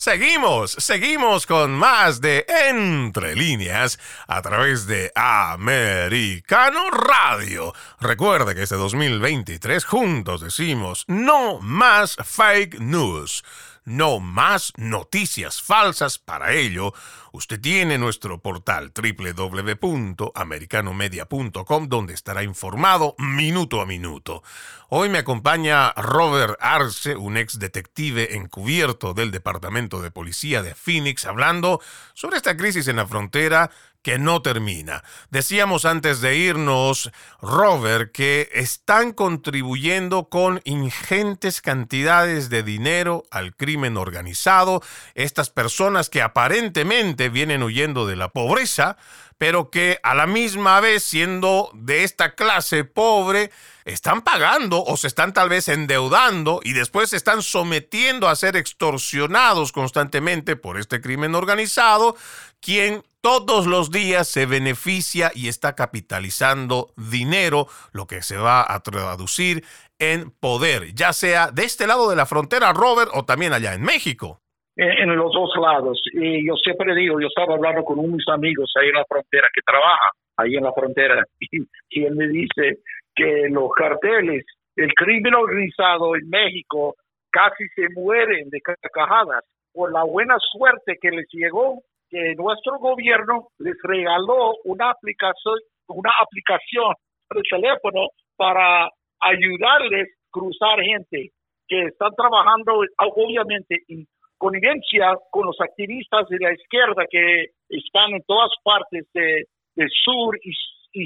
Seguimos, 0.00 0.76
seguimos 0.78 1.44
con 1.44 1.72
más 1.72 2.20
de 2.20 2.46
Entre 2.68 3.34
líneas 3.34 3.98
a 4.28 4.40
través 4.42 4.86
de 4.86 5.10
Americano 5.16 6.88
Radio. 6.92 7.74
Recuerde 7.98 8.54
que 8.54 8.62
este 8.62 8.76
2023 8.76 9.84
juntos 9.84 10.40
decimos 10.40 11.04
no 11.08 11.58
más 11.58 12.14
fake 12.14 12.78
news. 12.78 13.42
No 13.88 14.20
más 14.20 14.72
noticias 14.76 15.60
falsas. 15.62 16.18
Para 16.18 16.52
ello, 16.52 16.92
usted 17.32 17.58
tiene 17.58 17.96
nuestro 17.96 18.42
portal 18.42 18.92
www.americanomedia.com 18.94 21.88
donde 21.88 22.12
estará 22.12 22.42
informado 22.42 23.14
minuto 23.16 23.80
a 23.80 23.86
minuto. 23.86 24.42
Hoy 24.90 25.08
me 25.08 25.16
acompaña 25.16 25.92
Robert 25.92 26.58
Arce, 26.60 27.16
un 27.16 27.38
ex 27.38 27.58
detective 27.58 28.36
encubierto 28.36 29.14
del 29.14 29.30
Departamento 29.30 30.02
de 30.02 30.10
Policía 30.10 30.62
de 30.62 30.74
Phoenix, 30.74 31.24
hablando 31.24 31.80
sobre 32.12 32.36
esta 32.36 32.58
crisis 32.58 32.88
en 32.88 32.96
la 32.96 33.06
frontera 33.06 33.70
que 34.08 34.18
no 34.18 34.40
termina. 34.40 35.04
Decíamos 35.28 35.84
antes 35.84 36.22
de 36.22 36.34
irnos, 36.34 37.10
Robert, 37.42 38.10
que 38.10 38.48
están 38.54 39.12
contribuyendo 39.12 40.30
con 40.30 40.62
ingentes 40.64 41.60
cantidades 41.60 42.48
de 42.48 42.62
dinero 42.62 43.24
al 43.30 43.54
crimen 43.54 43.98
organizado, 43.98 44.82
estas 45.14 45.50
personas 45.50 46.08
que 46.08 46.22
aparentemente 46.22 47.28
vienen 47.28 47.62
huyendo 47.62 48.06
de 48.06 48.16
la 48.16 48.30
pobreza, 48.30 48.96
pero 49.36 49.70
que 49.70 50.00
a 50.02 50.14
la 50.14 50.26
misma 50.26 50.80
vez, 50.80 51.02
siendo 51.02 51.70
de 51.74 52.02
esta 52.02 52.34
clase 52.34 52.84
pobre, 52.84 53.50
están 53.84 54.22
pagando 54.22 54.84
o 54.84 54.96
se 54.96 55.06
están 55.06 55.32
tal 55.32 55.48
vez 55.48 55.68
endeudando 55.68 56.60
y 56.62 56.72
después 56.74 57.10
se 57.10 57.16
están 57.16 57.42
sometiendo 57.42 58.28
a 58.28 58.36
ser 58.36 58.56
extorsionados 58.56 59.72
constantemente 59.72 60.56
por 60.56 60.78
este 60.78 61.00
crimen 61.00 61.34
organizado, 61.34 62.16
quien 62.60 63.02
todos 63.20 63.66
los 63.66 63.90
días 63.90 64.28
se 64.28 64.46
beneficia 64.46 65.30
y 65.34 65.48
está 65.48 65.74
capitalizando 65.74 66.88
dinero, 66.96 67.66
lo 67.92 68.06
que 68.06 68.22
se 68.22 68.36
va 68.36 68.64
a 68.72 68.80
traducir 68.80 69.64
en 69.98 70.30
poder, 70.30 70.94
ya 70.94 71.12
sea 71.12 71.50
de 71.50 71.64
este 71.64 71.86
lado 71.86 72.08
de 72.08 72.16
la 72.16 72.26
frontera, 72.26 72.72
Robert, 72.72 73.10
o 73.14 73.24
también 73.24 73.52
allá 73.52 73.74
en 73.74 73.82
México. 73.82 74.40
En, 74.76 75.16
los 75.16 75.32
dos 75.32 75.50
lados. 75.60 76.00
Y 76.12 76.46
yo 76.46 76.54
siempre 76.54 76.94
digo, 76.94 77.20
yo 77.20 77.26
estaba 77.26 77.54
hablando 77.54 77.82
con 77.82 77.98
unos 77.98 78.22
amigos 78.28 78.72
ahí 78.76 78.88
en 78.88 78.94
la 78.94 79.04
frontera 79.08 79.48
que 79.52 79.60
trabajan 79.66 80.10
ahí 80.36 80.54
en 80.54 80.62
la 80.62 80.72
frontera 80.72 81.24
y, 81.40 81.58
y 81.90 82.10
me 82.10 82.28
dice 82.28 82.78
que 83.14 83.48
los 83.50 83.70
carteles, 83.76 84.44
el 84.76 84.92
crimen 84.94 85.34
organizado 85.34 86.14
en 86.14 86.30
México 86.30 86.94
casi 87.30 87.66
se 87.74 87.88
mueren 87.90 88.48
de 88.50 88.60
carcajadas 88.60 89.44
por 89.72 89.92
la 89.92 90.04
buena 90.04 90.36
suerte 90.38 90.96
que 91.00 91.10
les 91.10 91.26
llegó 91.32 91.82
que 92.10 92.34
nuestro 92.36 92.78
gobierno 92.78 93.48
les 93.58 93.76
regaló 93.82 94.54
una 94.64 94.90
aplicación, 94.90 95.58
una 95.88 96.10
aplicación 96.20 96.94
de 97.30 97.42
teléfono 97.42 98.08
para 98.36 98.88
ayudarles 99.20 100.08
a 100.08 100.30
cruzar 100.30 100.80
gente 100.80 101.30
que 101.66 101.82
están 101.84 102.14
trabajando 102.14 102.80
obviamente 102.98 103.82
en 103.88 104.06
connivencia 104.38 105.16
con 105.30 105.46
los 105.46 105.60
activistas 105.60 106.26
de 106.28 106.38
la 106.38 106.52
izquierda 106.54 107.04
que 107.10 107.46
están 107.68 108.12
en 108.12 108.22
todas 108.26 108.50
partes 108.62 109.06
de, 109.12 109.44
del 109.74 109.90
sur 110.04 110.38
y, 110.42 110.54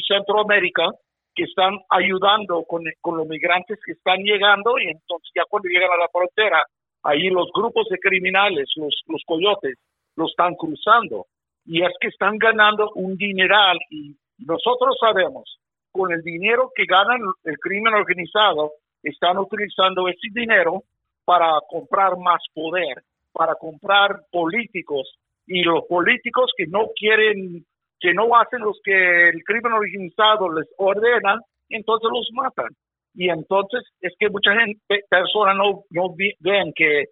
Centroamérica 0.08 0.88
que 1.34 1.42
están 1.42 1.78
ayudando 1.90 2.64
con, 2.64 2.82
con 3.02 3.18
los 3.18 3.26
migrantes 3.26 3.78
que 3.84 3.92
están 3.92 4.18
llegando 4.20 4.78
y 4.78 4.84
entonces 4.84 5.30
ya 5.34 5.42
cuando 5.50 5.68
llegan 5.68 5.90
a 5.90 6.00
la 6.00 6.08
frontera, 6.08 6.64
ahí 7.02 7.28
los 7.28 7.50
grupos 7.52 7.86
de 7.90 7.98
criminales, 7.98 8.70
los, 8.76 8.94
los 9.06 9.22
coyotes, 9.26 9.74
lo 10.16 10.26
están 10.26 10.54
cruzando. 10.54 11.26
Y 11.64 11.82
es 11.82 11.92
que 12.00 12.08
están 12.08 12.38
ganando 12.38 12.90
un 12.94 13.16
dineral 13.16 13.78
y 13.90 14.16
nosotros 14.38 14.96
sabemos, 15.00 15.58
con 15.92 16.12
el 16.12 16.22
dinero 16.22 16.72
que 16.74 16.84
ganan 16.86 17.20
el 17.44 17.58
crimen 17.58 17.94
organizado, 17.94 18.72
están 19.02 19.38
utilizando 19.38 20.08
ese 20.08 20.28
dinero 20.32 20.82
para 21.24 21.60
comprar 21.68 22.16
más 22.16 22.42
poder, 22.54 23.02
para 23.32 23.54
comprar 23.54 24.22
políticos 24.30 25.18
y 25.46 25.62
los 25.62 25.84
políticos 25.86 26.50
que 26.56 26.66
no 26.66 26.88
quieren, 26.96 27.64
que 28.00 28.14
no 28.14 28.34
hacen 28.36 28.60
los 28.60 28.80
que 28.82 29.28
el 29.28 29.44
crimen 29.44 29.72
organizado 29.72 30.52
les 30.52 30.68
ordena, 30.78 31.40
entonces 31.68 32.08
los 32.12 32.28
matan. 32.32 32.68
Y 33.14 33.28
entonces 33.28 33.84
es 34.00 34.14
que 34.18 34.30
mucha 34.30 34.52
gente, 34.54 35.04
personas 35.08 35.56
no 35.56 36.14
ven 36.40 36.72
que 36.74 37.06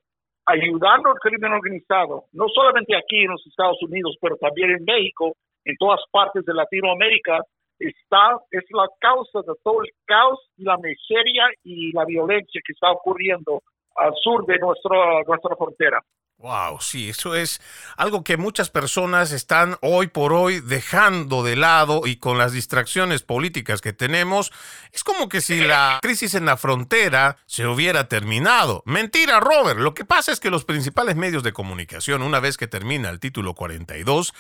ayudando 0.47 1.11
al 1.11 1.19
crimen 1.21 1.53
organizado, 1.53 2.25
no 2.33 2.49
solamente 2.49 2.97
aquí 2.97 3.23
en 3.23 3.31
los 3.31 3.47
Estados 3.47 3.83
Unidos, 3.83 4.17
pero 4.21 4.37
también 4.37 4.71
en 4.71 4.85
México, 4.85 5.37
en 5.65 5.77
todas 5.77 6.01
partes 6.11 6.45
de 6.45 6.55
Latinoamérica, 6.55 7.41
está, 7.79 8.39
es 8.51 8.65
la 8.71 8.89
causa 9.01 9.41
de 9.41 9.55
todo 9.65 9.83
el 9.83 9.91
caos 10.05 10.41
y 10.57 10.65
la 10.65 10.77
miseria 10.77 11.45
y 11.65 11.93
la 11.93 12.05
violencia 12.05 12.61
que 12.65 12.73
está 12.73 12.93
ocurriendo 12.93 13.63
al 13.97 14.13
sur 14.23 14.45
de 14.47 14.59
nuestra, 14.59 15.23
nuestra 15.27 15.57
frontera. 15.57 16.01
Wow, 16.41 16.81
sí, 16.81 17.11
eso 17.11 17.35
es 17.35 17.61
algo 17.99 18.25
que 18.25 18.39
muchas 18.39 18.71
personas 18.71 19.31
están 19.31 19.77
hoy 19.83 20.07
por 20.07 20.33
hoy 20.33 20.61
dejando 20.61 21.43
de 21.43 21.55
lado 21.55 22.07
y 22.07 22.17
con 22.17 22.39
las 22.39 22.53
distracciones 22.53 23.23
políticas 23.23 23.83
que 23.83 23.93
tenemos, 23.93 24.51
es 24.91 25.05
como 25.05 25.29
que 25.29 25.43
si 25.43 25.61
la 25.61 25.99
crisis 26.01 26.33
en 26.33 26.47
la 26.47 26.57
frontera 26.57 27.37
se 27.45 27.67
hubiera 27.67 28.09
terminado. 28.09 28.83
Mentira, 28.87 29.39
Robert. 29.39 29.81
Lo 29.81 29.93
que 29.93 30.07
pasa 30.07 30.33
es 30.33 30.41
que 30.41 30.49
los 30.49 30.65
principales 30.65 31.15
medios 31.15 31.43
de 31.43 31.53
comunicación, 31.53 32.23
una 32.23 32.41
vez 32.41 32.57
que 32.57 32.67
termina 32.67 33.11
el 33.11 33.21
título 33.21 33.53
42, 33.53 34.33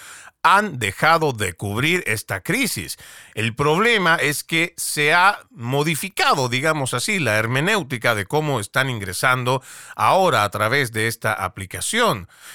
han 0.43 0.79
dejado 0.79 1.35
de 1.35 1.53
cubrir 1.53 2.03
esta 2.07 2.41
crisis. 2.41 2.97
El 3.35 3.55
problema 3.55 4.17
es 4.17 4.43
que 4.43 4.73
se 4.79 5.13
ha 5.13 5.41
modificado, 5.51 6.49
digamos 6.49 6.95
así, 6.95 7.19
la 7.19 7.37
hermenéutica 7.37 8.15
de 8.15 8.25
cómo 8.25 8.59
están 8.59 8.89
ingresando 8.89 9.63
ahora 9.97 10.45
a 10.45 10.51
través 10.51 10.93
de 10.93 11.07
esta 11.07 11.35
aplicación 11.35 11.90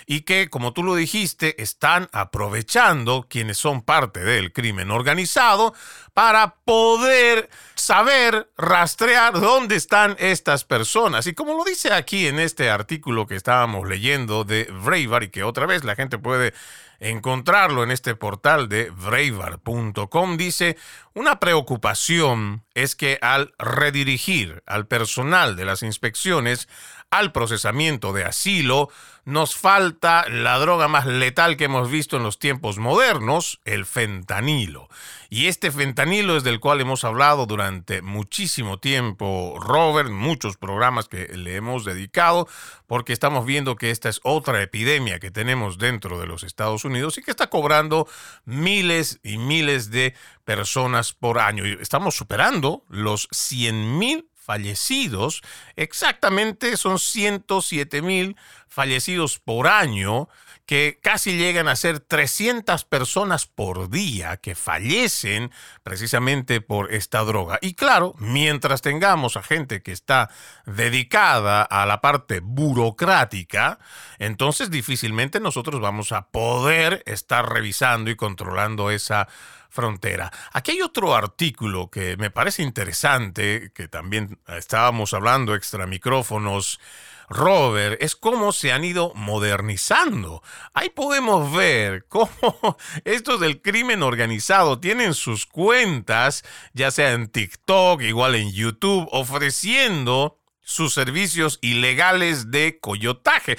y 0.06 0.22
que, 0.22 0.50
como 0.50 0.74
tú 0.74 0.84
lo 0.84 0.96
dijiste, 0.96 1.62
están 1.62 2.10
aprovechando 2.12 3.27
quienes 3.30 3.58
son 3.58 3.82
parte 3.82 4.20
del 4.22 4.54
crimen 4.54 4.92
organizado 4.92 5.74
para 6.13 6.56
poder 6.63 7.50
saber 7.75 8.50
rastrear 8.58 9.39
dónde 9.39 9.75
están 9.75 10.15
estas 10.20 10.63
personas. 10.63 11.27
Y 11.27 11.34
como 11.34 11.54
lo 11.56 11.63
dice 11.63 11.92
aquí 11.92 12.27
en 12.27 12.39
este 12.39 12.70
artículo 12.70 13.27
que 13.27 13.36
estábamos 13.36 13.88
leyendo 13.88 14.44
de 14.44 14.65
Braver 14.84 15.24
y 15.24 15.30
que 15.30 15.44
otra 15.44 15.65
vez 15.65 15.84
la 15.84 15.96
gente 15.96 16.18
puede 16.18 16.54
encontrarlo 17.00 17.84
en 17.84 17.92
este 17.92 18.15
portal 18.15 18.70
de 18.70 18.89
braver.com, 18.89 20.38
dice, 20.38 20.77
una 21.13 21.39
preocupación 21.39 22.63
es 22.74 22.96
que 22.96 23.20
al 23.22 23.54
redirigir 23.58 24.63
al 24.65 24.88
personal 24.88 25.56
de 25.56 25.65
las 25.65 25.84
inspecciones 25.84 26.68
al 27.12 27.31
procesamiento 27.31 28.13
de 28.13 28.25
asilo, 28.25 28.89
nos 29.25 29.55
falta 29.55 30.29
la 30.29 30.59
droga 30.59 30.88
más 30.88 31.05
letal 31.05 31.57
que 31.57 31.65
hemos 31.65 31.89
visto 31.89 32.17
en 32.17 32.24
los 32.24 32.38
tiempos 32.38 32.77
modernos, 32.77 33.59
el 33.65 33.85
fentanilo. 33.85 34.88
Y 35.29 35.47
este 35.47 35.71
fentanilo 35.71 36.38
es 36.38 36.43
del 36.43 36.59
cual 36.59 36.81
hemos 36.81 37.03
hablado 37.03 37.47
durante 37.47 38.01
muchísimo 38.03 38.79
tiempo, 38.79 39.57
Robert, 39.59 40.09
muchos 40.09 40.57
programas 40.57 41.07
que 41.07 41.27
le 41.29 41.55
hemos 41.55 41.85
dedicado, 41.85 42.47
porque 42.85 43.13
estamos 43.13 43.45
viendo 43.45 43.75
que 43.75 43.89
esta 43.89 44.09
es 44.09 44.19
otra 44.24 44.62
epidemia 44.62 45.19
que 45.19 45.31
tenemos 45.31 45.79
dentro 45.79 46.19
de 46.19 46.27
los 46.27 46.43
Estados 46.43 46.85
Unidos 46.85 47.17
y 47.17 47.24
que 47.24 47.31
está 47.31 47.47
cobrando 47.47 48.07
miles 48.45 49.19
y 49.24 49.39
miles 49.39 49.89
de 49.89 50.13
personas 50.43 51.13
por 51.13 51.39
año. 51.39 51.65
Estamos 51.65 52.15
superando 52.15 52.83
los 52.89 53.27
100 53.31 53.97
mil 53.97 54.29
fallecidos, 54.45 55.41
exactamente 55.75 56.77
son 56.77 56.99
107 56.99 58.01
mil 58.01 58.35
fallecidos 58.67 59.39
por 59.39 59.67
año, 59.67 60.27
que 60.65 60.99
casi 61.01 61.37
llegan 61.37 61.67
a 61.67 61.75
ser 61.75 61.99
300 61.99 62.85
personas 62.85 63.45
por 63.45 63.89
día 63.89 64.37
que 64.37 64.55
fallecen 64.55 65.51
precisamente 65.83 66.59
por 66.59 66.91
esta 66.91 67.23
droga. 67.23 67.59
Y 67.61 67.75
claro, 67.75 68.15
mientras 68.17 68.81
tengamos 68.81 69.37
a 69.37 69.43
gente 69.43 69.83
que 69.83 69.91
está 69.91 70.29
dedicada 70.65 71.61
a 71.61 71.85
la 71.85 72.01
parte 72.01 72.39
burocrática, 72.41 73.79
entonces 74.17 74.71
difícilmente 74.71 75.39
nosotros 75.39 75.79
vamos 75.79 76.11
a 76.11 76.29
poder 76.29 77.03
estar 77.05 77.47
revisando 77.47 78.09
y 78.09 78.15
controlando 78.15 78.89
esa 78.89 79.27
frontera. 79.75 80.32
Aquí 80.53 80.72
hay 80.72 80.82
otro 80.82 81.13
artículo 81.13 81.91
que 81.91 82.17
me 82.17 82.32
parece 82.32 82.63
interesante, 82.63 83.72
que 83.75 83.88
también 83.88 84.39
estábamos 84.48 85.13
hablando 85.13 85.53
extra 85.53 85.86
micrófonos. 85.86 86.79
Robert, 87.27 88.01
es 88.01 88.15
cómo 88.15 88.51
se 88.51 88.72
han 88.72 88.86
ido 88.86 89.12
modernizando. 89.15 90.44
Ahí 90.74 90.89
podemos 90.89 91.51
ver 91.51 92.05
cómo 92.08 92.77
estos 93.03 93.39
del 93.39 93.62
crimen 93.62 94.03
organizado 94.03 94.79
tienen 94.79 95.13
sus 95.13 95.46
cuentas, 95.46 96.44
ya 96.74 96.91
sea 96.91 97.13
en 97.13 97.27
TikTok, 97.27 98.01
igual 98.01 98.36
en 98.36 98.51
YouTube, 98.51 99.08
ofreciendo 99.12 100.39
sus 100.62 100.94
servicios 100.94 101.60
ilegales 101.62 102.51
de 102.51 102.79
coyotaje. 102.79 103.58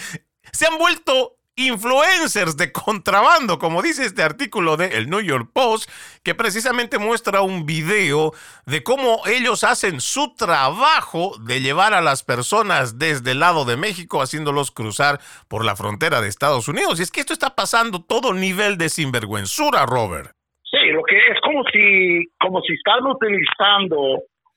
Se 0.53 0.67
han 0.67 0.79
vuelto 0.79 1.36
influencers 1.57 2.57
de 2.59 2.71
contrabando, 2.71 3.59
como 3.59 3.81
dice 3.81 4.05
este 4.05 4.23
artículo 4.23 4.77
de 4.77 4.99
el 4.99 5.09
New 5.09 5.23
York 5.23 5.51
Post, 5.53 5.91
que 6.23 6.35
precisamente 6.35 6.99
muestra 6.99 7.41
un 7.41 7.65
video 7.65 8.33
de 8.67 8.83
cómo 8.83 9.23
ellos 9.27 9.65
hacen 9.65 10.01
su 10.01 10.35
trabajo 10.37 11.33
de 11.41 11.63
llevar 11.63 11.95
a 11.95 12.03
las 12.03 12.23
personas 12.23 12.99
desde 12.99 13.33
el 13.33 13.41
lado 13.41 13.65
de 13.65 13.79
México, 13.79 14.21
haciéndolos 14.21 14.71
cruzar 14.71 15.19
por 15.49 15.65
la 15.65 15.77
frontera 15.77 16.21
de 16.21 16.29
Estados 16.29 16.69
Unidos. 16.69 17.01
Y 17.01 17.03
es 17.03 17.11
que 17.11 17.21
esto 17.21 17.33
está 17.33 17.57
pasando 17.57 18.05
todo 18.05 18.35
nivel 18.35 18.77
de 18.77 18.91
sinvergüenzura, 18.91 19.87
Robert. 19.87 20.33
Sí, 20.71 20.91
lo 20.93 21.03
que 21.05 21.17
es 21.17 21.41
como 21.43 21.65
si, 21.73 22.27
como 22.39 22.61
si 22.61 22.75
están 22.75 23.07
utilizando 23.07 23.97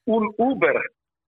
un 0.05 0.33
Uber 0.37 0.75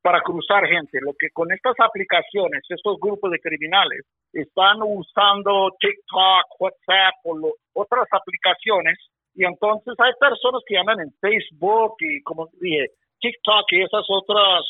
para 0.01 0.21
cruzar 0.21 0.65
gente. 0.67 0.99
Lo 1.01 1.13
que 1.17 1.29
con 1.31 1.51
estas 1.51 1.75
aplicaciones, 1.79 2.63
estos 2.69 2.99
grupos 2.99 3.31
de 3.31 3.39
criminales 3.39 4.01
están 4.33 4.77
usando 4.81 5.69
TikTok, 5.79 6.59
WhatsApp 6.59 7.15
o 7.23 7.53
otras 7.73 8.07
aplicaciones 8.11 8.97
y 9.33 9.45
entonces 9.45 9.93
hay 9.97 10.11
personas 10.19 10.61
que 10.65 10.77
andan 10.77 10.99
en 10.99 11.13
Facebook 11.21 11.95
y 11.99 12.21
como 12.23 12.49
dije, 12.59 12.87
TikTok 13.19 13.65
y 13.71 13.83
esas 13.83 14.05
otras 14.09 14.65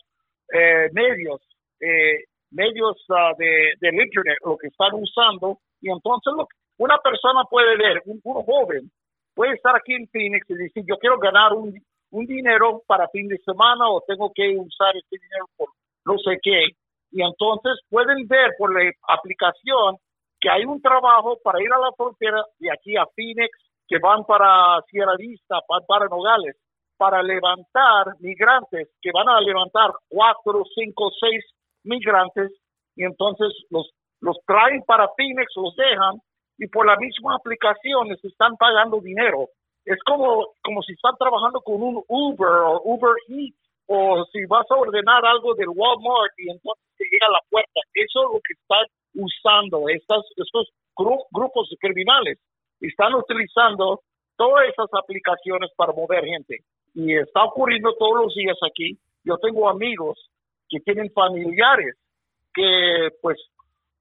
eh, 0.53 0.89
medios, 0.91 1.41
eh, 1.79 2.25
medios 2.51 2.97
uh, 3.09 3.35
de, 3.37 3.73
del 3.79 3.95
internet, 3.95 4.37
lo 4.45 4.57
que 4.57 4.67
están 4.67 4.93
usando 4.93 5.57
y 5.81 5.89
entonces 5.89 6.33
lo, 6.35 6.47
una 6.77 6.97
persona 6.99 7.43
puede 7.49 7.77
ver, 7.77 8.01
un, 8.05 8.19
un 8.23 8.43
joven 8.43 8.91
puede 9.33 9.53
estar 9.53 9.75
aquí 9.75 9.93
en 9.93 10.07
Phoenix 10.09 10.47
y 10.49 10.55
decir, 10.55 10.83
yo 10.87 10.97
quiero 10.97 11.17
ganar 11.17 11.53
un, 11.53 11.73
un 12.11 12.25
dinero 12.25 12.81
para 12.85 13.07
fin 13.09 13.27
de 13.27 13.37
semana 13.39 13.89
o 13.89 14.01
tengo 14.05 14.31
que 14.33 14.55
usar 14.57 14.95
este 14.95 15.17
dinero 15.17 15.45
por 15.57 15.69
no 16.05 16.17
sé 16.17 16.37
qué. 16.41 16.67
Y 17.11 17.21
entonces 17.23 17.79
pueden 17.89 18.27
ver 18.27 18.51
por 18.57 18.73
la 18.73 18.89
aplicación 19.07 19.97
que 20.39 20.49
hay 20.49 20.65
un 20.65 20.81
trabajo 20.81 21.37
para 21.43 21.61
ir 21.61 21.71
a 21.71 21.79
la 21.79 21.91
frontera 21.95 22.43
de 22.59 22.71
aquí 22.71 22.97
a 22.97 23.05
Phoenix, 23.15 23.49
que 23.87 23.99
van 23.99 24.23
para 24.25 24.81
Sierra 24.89 25.15
Vista, 25.17 25.59
para 25.67 26.07
Nogales, 26.07 26.55
para 26.97 27.21
levantar 27.21 28.15
migrantes, 28.19 28.89
que 29.01 29.11
van 29.11 29.29
a 29.29 29.39
levantar 29.41 29.91
cuatro, 30.09 30.63
cinco, 30.73 31.11
seis 31.19 31.43
migrantes, 31.83 32.51
y 32.95 33.03
entonces 33.03 33.53
los, 33.69 33.91
los 34.19 34.37
traen 34.45 34.81
para 34.83 35.09
Phoenix, 35.15 35.51
los 35.55 35.75
dejan, 35.75 36.15
y 36.57 36.67
por 36.67 36.85
la 36.85 36.95
misma 36.95 37.35
aplicación 37.35 38.07
les 38.07 38.23
están 38.23 38.55
pagando 38.55 38.99
dinero 38.99 39.47
es 39.85 39.97
como, 40.05 40.47
como 40.61 40.81
si 40.83 40.93
están 40.93 41.15
trabajando 41.17 41.61
con 41.61 41.81
un 41.81 42.03
Uber 42.07 42.49
o 42.49 42.81
Uber 42.83 43.15
Eats 43.29 43.57
o 43.87 44.23
si 44.31 44.45
vas 44.45 44.65
a 44.69 44.75
ordenar 44.75 45.25
algo 45.25 45.53
del 45.55 45.69
Walmart 45.69 46.33
y 46.37 46.49
entonces 46.49 46.85
te 46.97 47.05
llega 47.11 47.27
a 47.27 47.33
la 47.33 47.41
puerta. 47.49 47.81
Eso 47.93 48.23
es 48.23 48.33
lo 48.33 48.39
que 48.39 48.53
están 48.53 48.85
usando 49.15 49.89
estas, 49.89 50.23
estos 50.37 50.69
grupos 51.31 51.69
criminales. 51.79 52.39
Están 52.79 53.13
utilizando 53.15 54.01
todas 54.37 54.69
esas 54.69 54.87
aplicaciones 54.93 55.69
para 55.75 55.93
mover 55.93 56.25
gente. 56.25 56.59
Y 56.93 57.15
está 57.15 57.43
ocurriendo 57.43 57.93
todos 57.95 58.25
los 58.25 58.35
días 58.35 58.57
aquí. 58.65 58.97
Yo 59.23 59.37
tengo 59.37 59.69
amigos 59.69 60.17
que 60.69 60.79
tienen 60.79 61.11
familiares 61.11 61.95
que, 62.53 63.09
pues, 63.21 63.37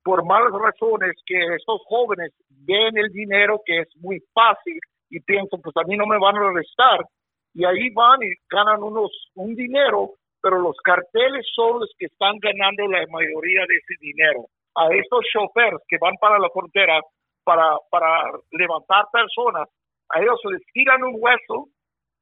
por 0.03 0.25
malas 0.25 0.53
razones, 0.53 1.13
que 1.27 1.55
estos 1.57 1.83
jóvenes 1.87 2.33
ven 2.49 2.97
el 2.97 3.11
dinero 3.13 3.61
que 3.65 3.81
es 3.81 3.89
muy 3.97 4.21
fácil 4.33 4.79
y 5.11 5.21
pienso, 5.21 5.59
pues 5.63 5.77
a 5.77 5.87
mí 5.87 5.97
no 5.97 6.07
me 6.07 6.19
van 6.19 6.37
a 6.37 6.49
arrestar. 6.49 7.05
Y 7.53 7.65
ahí 7.65 7.91
van 7.91 8.23
y 8.23 8.33
ganan 8.49 8.83
unos, 8.83 9.11
un 9.35 9.55
dinero, 9.55 10.13
pero 10.41 10.59
los 10.59 10.77
carteles 10.83 11.45
son 11.55 11.81
los 11.81 11.91
que 11.99 12.07
están 12.07 12.39
ganando 12.39 12.87
la 12.87 13.05
mayoría 13.11 13.67
de 13.67 13.75
ese 13.77 13.95
dinero. 14.01 14.47
A 14.77 14.87
estos 14.95 15.25
choferes 15.33 15.81
que 15.89 15.99
van 16.01 16.15
para 16.21 16.39
la 16.39 16.49
frontera 16.51 17.01
para, 17.43 17.77
para 17.91 18.31
levantar 18.53 19.07
personas, 19.13 19.69
a 20.11 20.21
ellos 20.21 20.39
les 20.51 20.63
tiran 20.73 21.03
un 21.03 21.17
hueso 21.19 21.69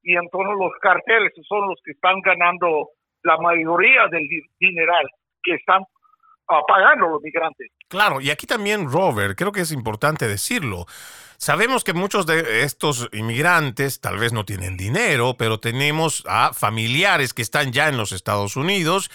y 0.03 0.17
entonces 0.17 0.55
los 0.59 0.73
carteles 0.81 1.33
son 1.47 1.69
los 1.69 1.79
que 1.85 1.93
están 1.93 2.21
ganando 2.23 2.89
la 3.23 3.37
mayoría 3.37 4.07
del 4.11 4.27
dineral 4.59 5.07
que 5.43 5.55
están 5.55 5.83
uh, 5.83 6.67
pagando 6.67 7.09
los 7.09 7.23
migrantes. 7.23 7.69
Claro, 7.89 8.21
y 8.21 8.31
aquí 8.31 8.47
también, 8.47 8.91
Robert, 8.91 9.37
creo 9.37 9.53
que 9.53 9.61
es 9.61 9.73
importante 9.73 10.27
decirlo. 10.27 10.87
Sabemos 11.41 11.85
que 11.85 11.93
muchos 11.93 12.27
de 12.27 12.65
estos 12.65 13.09
inmigrantes 13.13 14.01
tal 14.01 14.19
vez 14.19 14.33
no 14.33 14.45
tienen 14.45 14.77
dinero, 14.77 15.37
pero 15.39 15.61
tenemos 15.61 16.25
a 16.27 16.53
familiares 16.53 17.33
que 17.33 17.43
están 17.43 17.73
ya 17.73 17.89
en 17.89 17.97
los 17.97 18.11
Estados 18.11 18.57
Unidos 18.57 19.09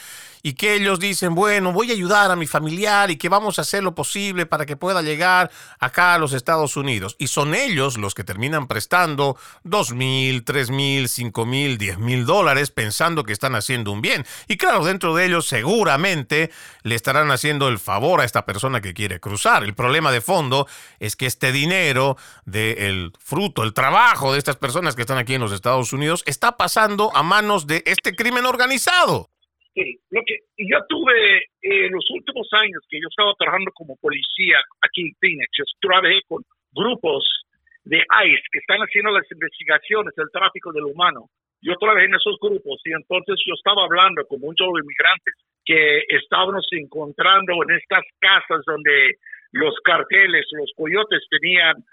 y 0.45 0.53
que 0.53 0.75
ellos 0.75 0.99
dicen, 0.99 1.35
bueno, 1.35 1.71
voy 1.71 1.89
a 1.89 1.93
ayudar 1.93 2.29
a 2.29 2.35
mi 2.35 2.47
familiar 2.47 3.09
y 3.09 3.15
que 3.15 3.29
vamos 3.29 3.57
a 3.57 3.61
hacer 3.61 3.81
lo 3.81 3.95
posible 3.95 4.45
para 4.45 4.65
que 4.65 4.75
pueda 4.75 5.01
llegar 5.01 5.49
acá 5.79 6.13
a 6.13 6.17
los 6.17 6.33
Estados 6.33 6.75
Unidos. 6.75 7.15
Y 7.17 7.27
son 7.27 7.55
ellos 7.55 7.97
los 7.97 8.13
que 8.13 8.25
terminan 8.25 8.67
prestando 8.67 9.37
dos 9.63 9.93
mil, 9.93 10.43
tres 10.43 10.69
mil, 10.69 11.07
cinco 11.07 11.45
mil, 11.45 11.77
diez 11.77 11.97
mil 11.97 12.25
dólares 12.25 12.71
pensando 12.71 13.23
que 13.23 13.31
están 13.31 13.55
haciendo 13.55 13.93
un 13.93 14.01
bien. 14.01 14.25
Y 14.49 14.57
claro, 14.57 14.83
dentro 14.83 15.15
de 15.15 15.25
ellos 15.25 15.47
seguramente 15.47 16.51
le 16.81 16.95
estarán 16.95 17.31
haciendo 17.31 17.69
el 17.69 17.79
favor 17.79 18.19
a 18.19 18.25
esta 18.25 18.45
persona 18.45 18.81
que 18.81 18.93
quiere 18.93 19.21
cruzar. 19.21 19.63
El 19.63 19.75
problema 19.75 20.11
de 20.11 20.19
fondo 20.19 20.67
es 20.99 21.15
que 21.15 21.25
este 21.25 21.53
dinero 21.53 22.17
del 22.43 23.13
fruto, 23.17 23.63
el 23.63 23.73
trabajo 23.73 24.33
de 24.33 24.39
estas 24.39 24.57
personas 24.57 24.97
que 24.97 25.03
están 25.03 25.17
aquí 25.17 25.35
en 25.35 25.41
los 25.41 25.53
Estados 25.53 25.93
Unidos 25.93 26.21
está 26.25 26.57
pasando 26.57 27.15
a 27.15 27.23
manos 27.23 27.65
de 27.65 27.81
este 27.85 28.13
crimen 28.13 28.45
organizado. 28.45 29.29
Sí, 29.73 29.97
lo 30.11 30.21
que 30.25 30.37
yo 30.57 30.77
tuve 30.87 31.49
en 31.61 31.91
los 31.91 32.05
últimos 32.11 32.47
años 32.53 32.85
que 32.89 33.01
yo 33.01 33.07
estaba 33.09 33.33
trabajando 33.39 33.71
como 33.73 33.95
policía 33.97 34.61
aquí 34.81 35.01
en 35.01 35.13
Phoenix, 35.19 35.49
yo 35.57 35.63
trabajé 35.81 36.21
con 36.27 36.43
grupos 36.71 37.25
de 37.83 37.97
ICE 37.97 38.43
que 38.51 38.59
están 38.59 38.79
haciendo 38.81 39.11
las 39.11 39.25
investigaciones 39.31 40.13
del 40.15 40.29
tráfico 40.31 40.71
del 40.71 40.85
humano. 40.85 41.25
Yo 41.61 41.73
trabajé 41.77 42.05
en 42.05 42.13
esos 42.13 42.37
grupos 42.39 42.81
y 42.85 42.91
entonces 42.91 43.41
yo 43.47 43.55
estaba 43.55 43.85
hablando 43.85 44.21
con 44.27 44.41
muchos 44.41 44.67
inmigrantes 44.67 45.33
que 45.65 46.03
estábamos 46.09 46.67
encontrando 46.71 47.53
en 47.63 47.71
estas 47.75 48.03
casas 48.19 48.61
donde 48.67 49.15
los 49.53 49.73
carteles, 49.83 50.45
los 50.51 50.71
coyotes 50.75 51.23
tenían 51.29 51.83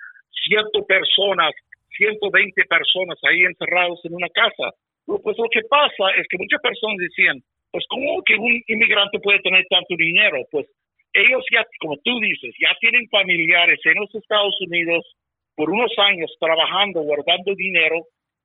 ciento 0.45 0.85
personas, 0.85 1.53
120 1.97 2.65
personas 2.65 3.19
ahí 3.25 3.43
encerrados 3.43 4.01
en 4.05 4.15
una 4.15 4.29
casa. 4.29 4.75
Pues 5.07 5.37
lo 5.39 5.49
que 5.51 5.63
pasa 5.69 6.11
es 6.19 6.27
que 6.29 6.39
muchas 6.39 6.61
personas 6.61 6.99
decían, 6.99 7.43
pues 7.71 7.85
¿cómo 7.89 8.23
que 8.25 8.37
un 8.37 8.63
inmigrante 8.67 9.19
puede 9.21 9.41
tener 9.41 9.65
tanto 9.69 9.95
dinero? 9.97 10.39
Pues 10.51 10.67
ellos 11.13 11.45
ya, 11.53 11.65
como 11.81 11.97
tú 11.99 12.19
dices, 12.21 12.55
ya 12.61 12.75
tienen 12.81 13.09
familiares 13.09 13.81
en 13.85 13.95
los 13.95 14.15
Estados 14.15 14.57
Unidos 14.61 15.05
por 15.57 15.71
unos 15.71 15.93
años 15.99 16.33
trabajando, 16.39 17.03
guardando 17.03 17.55
dinero, 17.55 17.97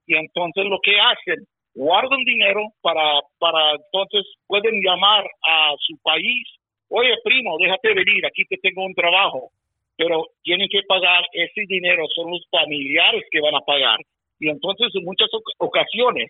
y 0.08 0.16
entonces 0.16 0.66
lo 0.66 0.80
que 0.82 1.00
hacen, 1.00 1.46
guardan 1.74 2.24
dinero 2.24 2.62
para, 2.82 3.22
para 3.40 3.72
entonces 3.72 4.26
pueden 4.48 4.82
llamar 4.82 5.26
a 5.48 5.74
su 5.80 5.98
país, 6.02 6.48
oye 6.90 7.14
primo, 7.24 7.58
déjate 7.58 7.94
venir, 7.94 8.26
aquí 8.26 8.46
te 8.46 8.58
tengo 8.58 8.86
un 8.86 8.94
trabajo, 8.94 9.50
pero 9.98 10.26
tienen 10.44 10.68
que 10.70 10.82
pagar 10.88 11.24
ese 11.34 11.62
dinero, 11.68 12.06
son 12.16 12.32
los 12.32 12.46
familiares 12.50 13.24
que 13.32 13.42
van 13.42 13.56
a 13.56 13.62
pagar. 13.62 14.00
Y 14.40 14.50
entonces 14.50 14.90
en 14.94 15.06
muchas 15.06 15.30
ocasiones 15.58 16.30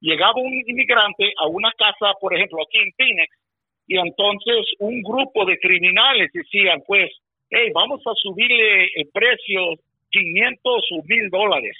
llegaba 0.00 0.40
un 0.40 0.52
inmigrante 0.52 1.32
a 1.38 1.46
una 1.46 1.70
casa, 1.72 2.14
por 2.20 2.34
ejemplo, 2.34 2.58
aquí 2.62 2.78
en 2.78 2.92
Phoenix, 2.92 3.36
y 3.86 3.98
entonces 3.98 4.66
un 4.78 5.02
grupo 5.02 5.44
de 5.44 5.58
criminales 5.58 6.30
decían, 6.32 6.80
pues, 6.86 7.10
hey, 7.50 7.70
vamos 7.74 8.00
a 8.06 8.12
subirle 8.14 8.84
el 8.94 9.08
precio 9.12 9.74
500 10.10 10.84
o 10.92 11.02
1000 11.04 11.30
dólares. 11.30 11.76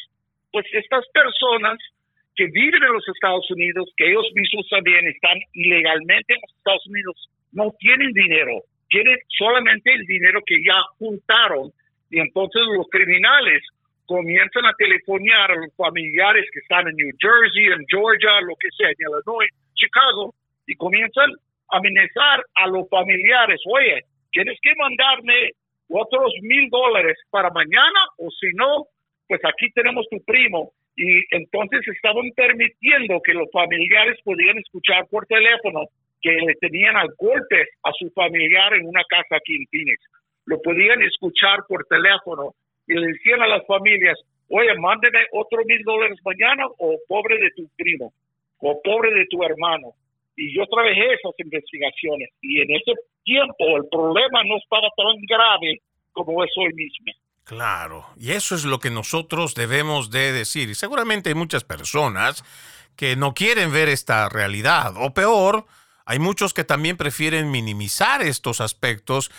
Pues 0.52 0.66
estas 0.72 1.06
personas 1.12 1.78
que 2.34 2.46
viven 2.46 2.82
en 2.82 2.92
los 2.92 3.06
Estados 3.08 3.48
Unidos, 3.50 3.92
que 3.96 4.08
ellos 4.08 4.26
mismos 4.34 4.66
también 4.68 5.06
están 5.06 5.38
ilegalmente 5.52 6.34
en 6.34 6.40
los 6.42 6.56
Estados 6.56 6.86
Unidos, 6.86 7.30
no 7.52 7.70
tienen 7.78 8.12
dinero, 8.12 8.62
tienen 8.88 9.16
solamente 9.28 9.92
el 9.92 10.04
dinero 10.06 10.40
que 10.44 10.56
ya 10.66 10.80
juntaron. 10.98 11.70
Y 12.10 12.18
entonces 12.18 12.62
los 12.76 12.88
criminales 12.90 13.62
comienzan 14.10 14.66
a 14.66 14.74
telefonear 14.74 15.52
a 15.52 15.54
los 15.54 15.72
familiares 15.76 16.44
que 16.52 16.58
están 16.58 16.88
en 16.88 16.96
New 16.96 17.14
Jersey, 17.22 17.66
en 17.66 17.86
Georgia, 17.86 18.40
lo 18.40 18.56
que 18.58 18.66
sea, 18.76 18.88
en 18.88 18.98
Illinois, 18.98 19.50
Chicago, 19.74 20.34
y 20.66 20.74
comienzan 20.74 21.30
a 21.70 21.76
amenazar 21.78 22.44
a 22.56 22.66
los 22.66 22.88
familiares, 22.90 23.60
oye, 23.70 24.02
tienes 24.32 24.58
que 24.60 24.74
mandarme 24.74 25.52
otros 25.88 26.32
mil 26.42 26.68
dólares 26.70 27.16
para 27.30 27.50
mañana 27.50 28.00
o 28.18 28.28
si 28.30 28.50
no, 28.54 28.88
pues 29.28 29.40
aquí 29.44 29.70
tenemos 29.70 30.08
tu 30.10 30.18
primo. 30.24 30.72
Y 30.96 31.22
entonces 31.30 31.86
estaban 31.86 32.30
permitiendo 32.34 33.22
que 33.22 33.32
los 33.32 33.48
familiares 33.52 34.18
podían 34.24 34.58
escuchar 34.58 35.06
por 35.06 35.24
teléfono 35.26 35.86
que 36.20 36.32
le 36.32 36.54
tenían 36.56 36.96
al 36.96 37.14
golpe 37.16 37.62
a 37.84 37.92
su 37.92 38.10
familiar 38.10 38.74
en 38.74 38.86
una 38.86 39.04
casa 39.08 39.36
aquí 39.36 39.54
en 39.54 39.66
Phoenix. 39.70 40.02
Lo 40.46 40.60
podían 40.62 41.00
escuchar 41.02 41.60
por 41.68 41.86
teléfono 41.86 42.54
y 42.90 42.94
le 42.94 43.06
decían 43.06 43.40
a 43.40 43.46
las 43.46 43.64
familias, 43.66 44.18
oye, 44.48 44.74
mándeme 44.78 45.20
otro 45.32 45.64
mil 45.64 45.82
dólares 45.84 46.18
mañana 46.24 46.66
o 46.78 46.98
pobre 47.06 47.38
de 47.38 47.50
tu 47.56 47.68
primo 47.76 48.12
o 48.58 48.80
pobre 48.82 49.14
de 49.14 49.26
tu 49.30 49.42
hermano. 49.42 49.94
Y 50.36 50.54
yo 50.56 50.66
trabajé 50.66 51.14
esas 51.14 51.32
investigaciones 51.38 52.30
y 52.42 52.60
en 52.60 52.70
ese 52.72 52.92
tiempo 53.24 53.76
el 53.76 53.86
problema 53.90 54.42
no 54.44 54.56
estaba 54.56 54.88
tan 54.96 55.16
grave 55.28 55.78
como 56.12 56.42
es 56.42 56.50
hoy 56.56 56.72
mismo. 56.74 57.12
Claro, 57.44 58.06
y 58.16 58.32
eso 58.32 58.54
es 58.54 58.64
lo 58.64 58.78
que 58.78 58.90
nosotros 58.90 59.54
debemos 59.54 60.10
de 60.10 60.32
decir. 60.32 60.68
Y 60.68 60.74
seguramente 60.74 61.30
hay 61.30 61.34
muchas 61.34 61.64
personas 61.64 62.44
que 62.96 63.16
no 63.16 63.34
quieren 63.34 63.72
ver 63.72 63.88
esta 63.88 64.28
realidad, 64.28 64.94
o 64.96 65.14
peor, 65.14 65.64
hay 66.04 66.18
muchos 66.18 66.54
que 66.54 66.64
también 66.64 66.96
prefieren 66.96 67.50
minimizar 67.50 68.22
estos 68.22 68.60
aspectos 68.60 69.30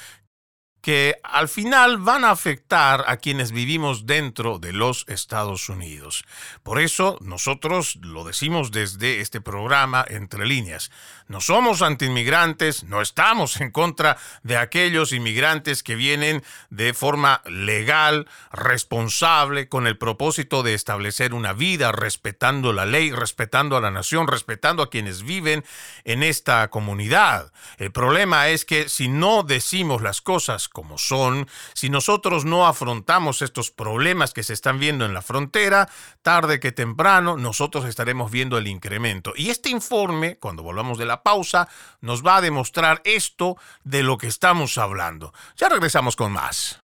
que 0.82 1.16
al 1.24 1.48
final 1.48 1.98
van 1.98 2.26
a 2.26 2.32
afectar 2.32 3.04
a 3.08 3.18
quienes 3.18 3.52
vivimos 3.52 4.06
dentro 4.06 4.58
de 4.58 4.74
los 4.74 5.06
Estados 5.08 5.70
Unidos. 5.70 6.26
Por 6.64 6.80
eso 6.80 7.18
nosotros 7.22 7.98
lo 8.02 8.24
decimos 8.24 8.72
desde 8.72 9.22
este 9.22 9.42
programa 9.42 10.04
Entre 10.08 10.46
líneas. 10.46 10.92
No 11.28 11.40
somos 11.40 11.82
antiinmigrantes, 11.82 12.84
no 12.84 13.02
estamos 13.02 13.62
en 13.62 13.72
contra 13.72 14.18
de 14.44 14.58
aquellos 14.58 15.14
inmigrantes 15.14 15.84
que 15.84 15.96
vienen 15.96 16.44
de 16.70 16.94
forma 16.94 17.42
legal, 17.46 18.28
responsable, 18.52 19.70
con 19.70 19.88
el 19.88 19.98
propósito 19.98 20.64
de 20.64 20.74
establecer 20.74 21.34
una 21.34 21.54
vida 21.54 21.92
respetando 21.92 22.74
la 22.74 22.86
ley, 22.86 23.12
respetando 23.12 23.78
a 23.78 23.82
la 23.82 23.92
nación, 23.92 24.28
respetando 24.28 24.84
a 24.84 24.90
quienes 24.90 25.24
viven 25.24 25.64
en 26.04 26.24
esta 26.24 26.70
comunidad. 26.70 27.54
El 27.78 27.92
problema 27.92 28.50
es 28.50 28.66
que 28.66 28.90
si 28.90 29.08
no 29.08 29.44
decimos 29.44 30.02
las 30.02 30.22
cosas 30.22 30.68
como 30.72 30.98
son, 30.98 31.48
si 31.74 31.90
nosotros 31.90 32.46
no 32.46 32.68
afrontamos 32.68 33.42
estos 33.42 33.72
problemas 33.72 34.34
que 34.34 34.44
se 34.44 34.54
están 34.54 34.80
viendo 34.80 35.06
en 35.06 35.14
la 35.14 35.22
frontera, 35.22 35.90
tarde 36.22 36.60
que 36.60 36.72
temprano 36.72 37.38
nosotros 37.38 37.86
estaremos 37.86 38.32
viendo 38.32 38.58
el 38.58 38.68
incremento. 38.68 39.34
Y 39.36 39.50
este 39.50 39.70
informe, 39.70 40.38
cuando 40.38 40.64
volvamos 40.64 40.98
de 40.98 41.06
la 41.06 41.24
pausa, 41.24 41.68
nos 42.02 42.26
va 42.26 42.38
a 42.38 42.42
demostrar 42.42 43.02
esto 43.04 43.58
de 43.84 44.04
lo 44.04 44.18
que 44.18 44.28
estamos 44.28 44.78
hablando. 44.78 45.34
Ya 45.58 45.70
regresamos 45.70 46.16
con 46.16 46.32
más. 46.32 46.80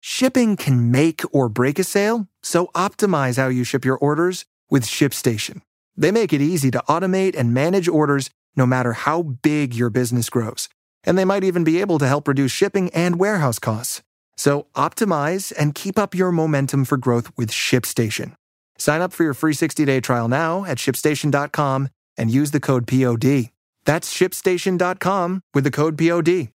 Shipping 0.00 0.56
can 0.56 0.90
make 0.90 1.24
or 1.32 1.48
break 1.48 1.78
a 1.78 1.84
sale, 1.84 2.26
so 2.42 2.70
optimize 2.74 3.38
how 3.38 3.48
you 3.48 3.64
ship 3.64 3.84
your 3.84 3.98
orders 3.98 4.46
with 4.68 4.84
ShipStation. 4.84 5.62
They 5.96 6.10
make 6.10 6.32
it 6.32 6.40
easy 6.40 6.70
to 6.72 6.82
automate 6.88 7.38
and 7.38 7.54
manage 7.54 7.88
orders 7.88 8.30
no 8.56 8.66
matter 8.66 8.92
how 8.92 9.22
big 9.22 9.74
your 9.74 9.90
business 9.90 10.28
grows. 10.28 10.68
And 11.04 11.18
they 11.18 11.24
might 11.24 11.44
even 11.44 11.64
be 11.64 11.80
able 11.80 11.98
to 11.98 12.06
help 12.06 12.28
reduce 12.28 12.52
shipping 12.52 12.90
and 12.90 13.18
warehouse 13.18 13.58
costs. 13.58 14.02
So 14.36 14.66
optimize 14.74 15.52
and 15.58 15.74
keep 15.74 15.98
up 15.98 16.14
your 16.14 16.32
momentum 16.32 16.84
for 16.84 16.96
growth 16.96 17.30
with 17.36 17.50
ShipStation. 17.50 18.34
Sign 18.78 19.00
up 19.00 19.12
for 19.12 19.24
your 19.24 19.34
free 19.34 19.54
60-day 19.54 20.00
trial 20.00 20.28
now 20.28 20.64
at 20.64 20.78
shipstation.com 20.78 21.88
and 22.16 22.30
use 22.30 22.50
the 22.50 22.60
code 22.60 22.86
POD. 22.86 23.50
That's 23.84 24.14
shipstation.com 24.14 25.42
with 25.54 25.64
the 25.64 25.70
code 25.70 25.98
POD. 25.98 26.48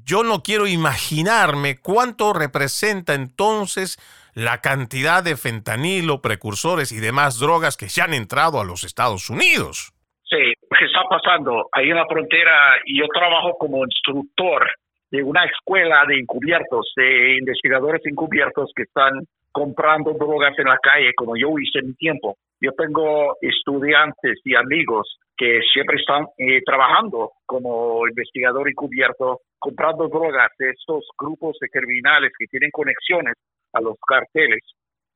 yo 0.05 0.22
no 0.22 0.42
quiero 0.44 0.68
imaginarme 0.68 1.79
cuánto 1.81 2.33
representa 2.33 3.14
entonces 3.14 3.98
la 4.35 4.61
cantidad 4.61 5.24
de 5.24 5.37
fentanilo, 5.37 6.22
precursores 6.22 6.92
y 6.92 7.00
demás 7.00 7.40
drogas 7.40 7.76
que 7.76 7.88
se 7.88 8.03
han 8.03 8.14
entrado 8.14 8.61
a 8.61 8.64
los 8.64 8.85
Estados 8.85 9.29
Unidos. 9.31 9.92
Sí, 10.22 10.55
¿qué 10.79 10.85
está 10.85 11.03
pasando? 11.09 11.68
Ahí 11.72 11.90
en 11.90 11.96
la 11.96 12.07
frontera, 12.07 12.76
y 12.87 13.00
yo 13.00 13.09
trabajo 13.09 13.57
como 13.59 13.85
instructor 13.85 14.70
de 15.11 15.24
una 15.24 15.44
escuela 15.44 16.05
de 16.07 16.20
encubiertos, 16.20 16.92
de 16.94 17.38
investigadores 17.38 18.00
encubiertos 18.05 18.70
que 18.76 18.85
están 18.85 19.26
comprando 19.50 20.12
drogas 20.12 20.57
en 20.59 20.66
la 20.66 20.79
calle, 20.79 21.12
como 21.16 21.37
yo 21.37 21.48
hice 21.59 21.81
en 21.81 21.88
mi 21.88 21.94
tiempo. 21.94 22.37
Yo 22.61 22.73
tengo 22.73 23.37
estudiantes 23.40 24.38
y 24.44 24.55
amigos 24.55 25.18
que 25.37 25.61
siempre 25.73 25.96
están 25.96 26.27
eh, 26.37 26.61
trabajando 26.66 27.33
como 27.46 28.07
investigador 28.07 28.68
encubierto, 28.68 29.40
comprando 29.59 30.09
drogas 30.09 30.51
de 30.59 30.68
estos 30.70 31.09
grupos 31.18 31.57
de 31.61 31.68
criminales 31.70 32.31
que 32.38 32.46
tienen 32.46 32.70
conexiones 32.70 33.35
a 33.73 33.81
los 33.81 33.96
carteles. 34.07 34.61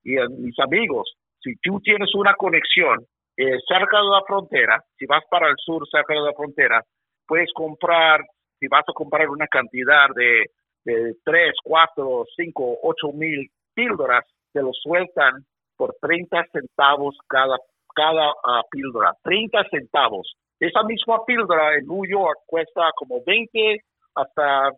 Y 0.02 0.16
a 0.16 0.26
mis 0.28 0.58
amigos, 0.58 1.12
si 1.42 1.54
tú 1.62 1.78
tienes 1.80 2.14
una 2.14 2.34
conexión 2.34 3.04
eh, 3.36 3.58
cerca 3.68 3.98
de 3.98 4.08
la 4.08 4.22
frontera, 4.26 4.82
si 4.96 5.04
vas 5.04 5.24
para 5.30 5.48
el 5.48 5.56
sur 5.58 5.86
cerca 5.90 6.14
de 6.14 6.20
la 6.20 6.32
frontera, 6.32 6.82
puedes 7.26 7.52
comprar, 7.52 8.22
si 8.58 8.66
vas 8.68 8.84
a 8.88 8.92
comprar 8.94 9.28
una 9.28 9.46
cantidad 9.48 10.08
de, 10.14 10.46
de 10.86 11.14
3, 11.22 11.52
4, 11.62 12.24
5, 12.34 12.78
8 12.82 13.12
mil 13.12 13.50
píldoras, 13.74 14.24
te 14.54 14.62
lo 14.62 14.70
sueltan 14.72 15.44
por 15.76 15.94
30 16.00 16.44
centavos 16.52 17.16
cada, 17.28 17.56
cada 17.94 18.30
uh, 18.30 18.62
píldora, 18.70 19.12
30 19.22 19.64
centavos. 19.70 20.34
Esa 20.60 20.82
misma 20.84 21.24
píldora 21.24 21.74
en 21.74 21.86
New 21.86 22.06
York 22.06 22.40
cuesta 22.46 22.90
como 22.96 23.22
20 23.26 23.80
hasta 24.14 24.70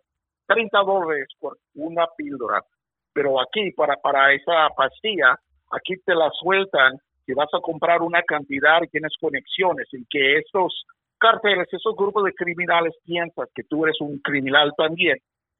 30 0.47 0.79
dólares 0.79 1.27
por 1.39 1.57
una 1.75 2.05
píldora. 2.17 2.61
Pero 3.13 3.39
aquí, 3.41 3.71
para, 3.71 3.95
para 3.97 4.33
esa 4.33 4.69
pastilla, 4.75 5.35
aquí 5.71 5.95
te 6.05 6.15
la 6.15 6.29
sueltan 6.31 6.97
si 7.25 7.33
vas 7.33 7.49
a 7.53 7.59
comprar 7.59 8.01
una 8.01 8.23
cantidad 8.23 8.81
y 8.81 8.87
tienes 8.87 9.11
conexiones 9.19 9.87
y 9.91 10.05
que 10.09 10.37
estos 10.37 10.85
carteles, 11.19 11.67
esos 11.71 11.95
grupos 11.95 12.23
de 12.23 12.33
criminales 12.33 12.95
piensan 13.03 13.47
que 13.53 13.63
tú 13.63 13.85
eres 13.85 13.99
un 13.99 14.19
criminal 14.19 14.71
también, 14.77 15.17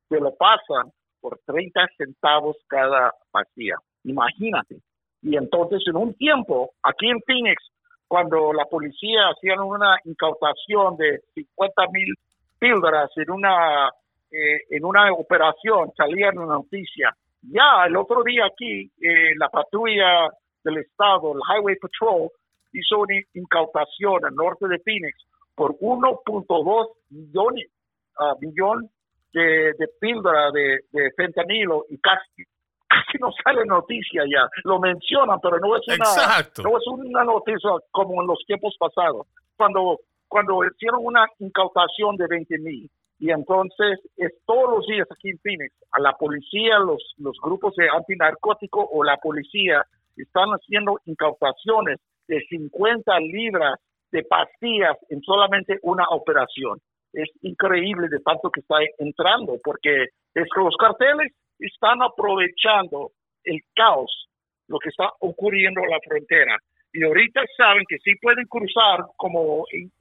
te 0.08 0.20
lo 0.20 0.34
pasan 0.36 0.92
por 1.20 1.38
30 1.46 1.88
centavos 1.98 2.56
cada 2.68 3.12
pastilla. 3.32 3.76
Imagínate. 4.06 4.78
Y 5.22 5.36
entonces 5.36 5.82
en 5.88 5.96
un 5.96 6.14
tiempo, 6.14 6.72
aquí 6.84 7.10
en 7.10 7.22
Phoenix, 7.22 7.62
cuando 8.08 8.54
la 8.54 8.66
policía 8.66 9.30
hacía 9.30 9.62
una 9.62 9.98
incautación 10.06 10.96
de 10.98 11.22
50 11.34 11.82
mil 11.92 12.14
píldoras 12.60 13.10
en 13.18 13.32
una, 13.32 13.90
eh, 14.32 14.62
en 14.70 14.86
una 14.86 15.12
operación, 15.14 15.92
salía 15.96 16.30
en 16.30 16.40
una 16.40 16.56
noticia. 16.56 17.16
Ya 17.42 17.86
el 17.86 17.96
otro 17.98 18.24
día 18.24 18.46
aquí, 18.46 18.92
eh, 19.02 19.36
la 19.38 19.50
patrulla 19.50 20.30
del 20.64 20.78
Estado, 20.78 21.34
el 21.34 21.42
Highway 21.42 21.76
Patrol, 21.76 22.30
hizo 22.74 23.00
una 23.00 23.16
incautación 23.34 24.26
al 24.26 24.36
norte 24.36 24.68
de 24.68 24.80
Phoenix 24.80 25.18
por 25.56 25.78
1.2 25.80 26.88
millones 27.10 27.68
uh, 28.20 28.38
millón 28.40 28.90
de, 29.34 29.74
de 29.78 29.88
píldora 30.00 30.52
de, 30.52 30.80
de, 30.92 31.12
fentanilo 31.12 31.86
y 31.90 31.98
casi, 32.00 32.44
casi 32.88 33.18
no 33.20 33.32
sale 33.44 33.66
noticia 33.66 34.24
ya. 34.26 34.48
Lo 34.64 34.80
mencionan, 34.80 35.40
pero 35.42 35.60
no 35.60 35.76
es 35.76 35.88
una, 35.88 36.48
no 36.64 36.78
es 36.78 36.88
una 36.88 37.24
noticia 37.24 37.70
como 37.92 38.22
en 38.22 38.28
los 38.28 38.40
tiempos 38.46 38.76
pasados. 38.80 39.28
Cuando, 39.56 40.00
cuando 40.28 40.64
hicieron 40.66 41.02
una 41.04 41.28
incautación 41.40 42.16
de 42.18 42.28
20 42.28 42.60
mil, 42.60 42.90
y 43.20 43.32
entonces 43.32 44.00
es 44.16 44.32
todos 44.46 44.78
los 44.78 44.86
días 44.86 45.08
aquí 45.12 45.30
en 45.30 45.40
Phoenix, 45.40 45.74
a 45.92 46.02
la 46.02 46.14
policía, 46.14 46.78
los, 46.80 47.16
los 47.18 47.36
grupos 47.42 47.76
de 47.76 47.90
antinarcótico 47.90 48.88
o 48.92 49.04
la 49.04 49.18
policía 49.18 49.84
están 50.16 50.50
haciendo 50.50 51.00
incautaciones 51.06 52.00
de 52.28 52.42
50 52.50 53.20
libras 53.20 53.80
de 54.12 54.24
pastillas 54.24 54.98
en 55.10 55.22
solamente 55.22 55.80
una 55.82 56.06
operación. 56.10 56.80
Es 57.14 57.30
increíble 57.42 58.08
de 58.10 58.20
tanto 58.20 58.52
que 58.52 58.60
está 58.60 58.76
entrando, 59.00 59.58
porque 59.64 60.04
es 60.34 60.48
que 60.54 60.62
los 60.62 60.76
carteles 60.78 61.34
están 61.60 62.02
aprovechando 62.02 63.12
el 63.44 63.60
caos, 63.76 64.30
lo 64.68 64.80
que 64.80 64.90
está 64.90 65.12
ocurriendo 65.20 65.82
en 65.82 65.90
la 65.90 66.00
frontera. 66.08 66.58
Y 66.94 67.04
ahorita 67.04 67.42
saben 67.56 67.84
que 67.88 67.98
sí 68.00 68.12
pueden 68.22 68.46
cruzar, 68.48 69.06
como 69.18 69.66
en, 69.72 69.92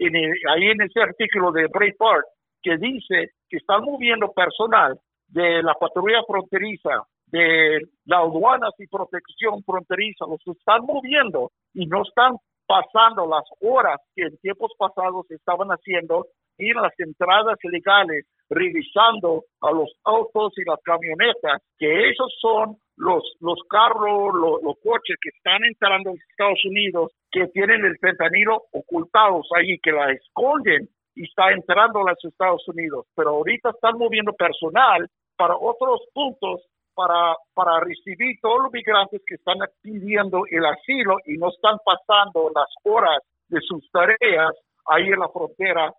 ahí 0.49 0.65
en 0.69 0.81
ese 0.83 1.01
artículo 1.01 1.53
de 1.53 1.67
Breitbart, 1.67 2.27
que 2.63 2.77
dice 2.79 3.31
que 3.49 3.59
están 3.59 3.83
moviendo 3.85 4.33
personal 4.33 4.99
de 5.29 5.63
la 5.63 5.75
patrulla 5.75 6.23
fronteriza 6.27 7.07
de 7.27 7.81
las 8.05 8.21
aduanas 8.21 8.73
y 8.79 8.87
protección 8.87 9.63
fronteriza 9.65 10.27
los 10.27 10.41
están 10.47 10.83
moviendo 10.85 11.51
y 11.75 11.87
no 11.87 12.03
están 12.03 12.37
pasando 12.67 13.27
las 13.27 13.45
horas 13.61 14.01
que 14.15 14.23
en 14.23 14.37
tiempos 14.39 14.73
pasados 14.79 15.31
estaban 15.31 15.69
haciendo 15.69 16.27
en 16.59 16.75
las 16.81 16.93
entradas 16.99 17.59
legales, 17.65 18.27
revisando 18.49 19.45
a 19.61 19.73
los 19.73 19.91
autos 20.05 20.53
y 20.57 20.65
las 20.69 20.81
camionetas, 20.83 21.63
que 21.79 22.11
esos 22.11 22.33
son 22.41 22.77
los, 22.97 23.23
los 23.41 23.59
carros, 23.69 24.35
los, 24.35 24.63
los 24.63 24.77
coches 24.83 25.17
que 25.21 25.31
están 25.37 25.65
entrando 25.65 26.11
a 26.11 26.15
Estados 26.15 26.65
Unidos, 26.65 27.13
que 27.31 27.47
tienen 27.49 27.85
el 27.85 27.99
fentanilo 27.99 28.63
ocultados 28.73 29.47
ahí, 29.57 29.79
que 29.83 29.93
la 29.93 30.13
esconden 30.13 30.89
y 31.15 31.25
está 31.25 31.51
entrando 31.51 32.01
a 32.01 32.11
los 32.11 32.25
Estados 32.25 32.67
Unidos. 32.69 33.07
Pero 33.15 33.31
ahorita 33.31 33.71
están 33.71 33.99
moviendo 33.99 34.33
personal 34.33 35.09
para 35.37 35.57
otros 35.57 36.01
puntos 36.13 36.63
para, 36.95 37.37
para 37.53 37.81
recibir 37.81 38.39
todos 38.41 38.63
los 38.65 38.73
migrantes 38.73 39.21
que 39.27 39.35
están 39.35 39.59
pidiendo 39.83 40.45
el 40.51 40.65
asilo 40.65 41.19
y 41.27 41.37
no 41.37 41.51
están 41.51 41.77
pasando 41.85 42.51
las 42.55 42.69
horas 42.85 43.21
de 43.49 43.61
sus 43.61 43.89
tareas 43.91 44.51
ahí 44.87 45.09
en 45.09 45.21
la 45.21 45.29
frontera 45.29 45.93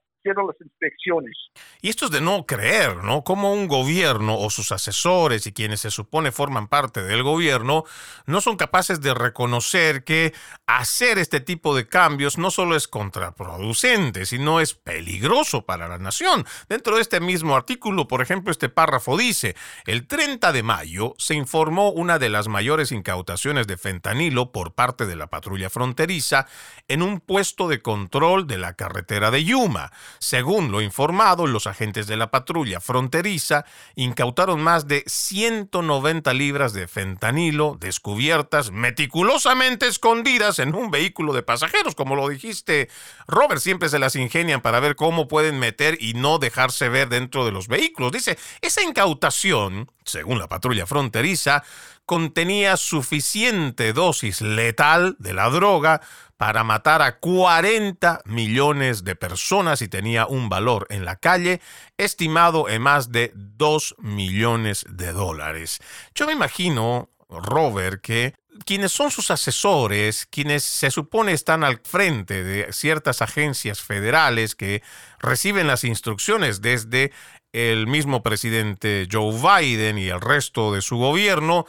Y 1.82 1.90
esto 1.90 2.06
es 2.06 2.12
de 2.12 2.22
no 2.22 2.46
creer, 2.46 2.98
¿no? 3.04 3.24
Como 3.24 3.54
un 3.54 3.68
gobierno 3.68 4.38
o 4.38 4.50
sus 4.50 4.72
asesores 4.72 5.48
y 5.48 5.54
quienes 5.54 5.82
se 5.82 5.92
supone 5.92 6.32
forman 6.32 6.68
parte 6.68 7.04
del 7.04 7.24
gobierno 7.24 7.84
no 8.26 8.42
son 8.42 8.58
capaces 8.58 9.02
de 9.02 9.14
reconocer 9.14 10.04
que 10.04 10.34
hacer 10.66 11.18
este 11.18 11.40
tipo 11.40 11.76
de 11.76 11.88
cambios 11.88 12.38
no 12.38 12.52
solo 12.52 12.76
es 12.76 12.88
contraproducente, 12.88 14.26
sino 14.26 14.60
es 14.60 14.74
peligroso 14.74 15.66
para 15.66 15.88
la 15.88 15.98
nación. 15.98 16.46
Dentro 16.70 16.96
de 16.96 17.02
este 17.02 17.20
mismo 17.20 17.56
artículo, 17.56 18.08
por 18.08 18.22
ejemplo, 18.22 18.52
este 18.52 18.70
párrafo 18.70 19.18
dice, 19.18 19.56
el 19.86 20.08
30 20.08 20.52
de 20.52 20.64
mayo 20.64 21.16
se 21.18 21.36
informó 21.36 21.90
una 21.92 22.20
de 22.20 22.30
las 22.30 22.48
mayores 22.48 22.92
incautaciones 22.92 23.68
de 23.68 23.78
fentanilo 23.78 24.52
por 24.52 24.74
parte 24.74 25.06
de 25.06 25.16
la 25.16 25.28
patrulla 25.28 25.70
fronteriza 25.70 26.48
en 26.88 27.02
un 27.02 27.20
puesto 27.20 27.68
de 27.68 27.82
control 27.82 28.48
de 28.48 28.58
la 28.58 28.74
carretera 28.74 29.32
de 29.32 29.44
Yuma 29.44 29.92
Según 30.20 30.72
lo 30.72 30.82
informado, 30.82 31.48
los 31.48 31.68
agentes 31.68 32.08
de 32.08 32.18
la 32.18 32.32
patrulla 32.32 32.80
fronteriza 32.80 33.66
incautaron 33.96 34.62
más 34.62 34.88
de 34.88 35.04
190 35.06 36.34
libras 36.34 36.74
de 36.74 36.88
fentanilo 36.88 37.78
descubiertas 37.80 38.72
meticulosamente 38.72 39.88
escondidas 39.88 40.60
en 40.60 40.76
un 40.76 40.92
vehículo 40.92 41.34
de 41.34 41.44
pasajeros. 41.44 41.96
Como 41.96 42.16
lo 42.16 42.30
dijiste, 42.30 42.90
Robert, 43.28 43.62
siempre 43.62 43.90
se 43.90 44.00
las 44.00 44.16
ingenian 44.16 44.62
para 44.62 44.80
ver 44.80 44.96
cómo 44.96 45.28
pueden 45.28 45.60
meter 45.60 45.98
y 46.00 46.14
no 46.14 46.40
dejarse 46.40 46.90
ver 46.90 47.10
dentro 47.10 47.46
de 47.46 47.52
los 47.52 47.68
vehículos. 47.68 48.12
Dice, 48.12 48.38
esa 48.62 48.82
incautación, 48.84 49.92
según 50.06 50.40
la 50.40 50.48
patrulla 50.48 50.86
fronteriza, 50.86 51.64
contenía 52.06 52.78
suficiente 52.78 53.92
dosis 53.92 54.40
letal 54.40 55.18
de 55.20 55.34
la 55.34 55.50
droga 55.50 56.02
para 56.38 56.64
matar 56.64 57.02
a 57.02 57.20
40 57.20 58.22
millones 58.26 59.04
de 59.04 59.16
personas 59.16 59.82
y 59.82 59.88
tenía 59.88 60.28
un 60.28 60.50
valor 60.50 60.86
en 60.90 61.04
la 61.04 61.16
calle 61.16 61.62
estimado 61.98 62.70
en 62.70 62.82
más 62.82 63.12
de 63.12 63.32
2 63.36 63.96
millones 63.98 64.86
de 64.88 65.12
dólares. 65.12 65.80
Yo 66.14 66.28
me 66.28 66.34
imagino, 66.34 67.10
Robert, 67.28 68.02
que 68.02 68.36
quienes 68.66 68.92
son 68.92 69.12
sus 69.12 69.32
asesores, 69.32 70.28
quienes 70.28 70.64
se 70.64 70.92
supone 70.92 71.34
están 71.34 71.64
al 71.64 71.80
frente 71.84 72.44
de 72.44 72.72
ciertas 72.72 73.22
agencias 73.22 73.82
federales 73.82 74.56
que 74.56 74.84
reciben 75.20 75.68
las 75.68 75.84
instrucciones 75.84 76.62
desde 76.62 77.12
el 77.54 77.88
mismo 77.88 78.24
presidente 78.24 79.08
Joe 79.12 79.34
Biden 79.34 79.98
y 79.98 80.10
el 80.10 80.22
resto 80.22 80.74
de 80.74 80.82
su 80.82 80.98
gobierno, 80.98 81.66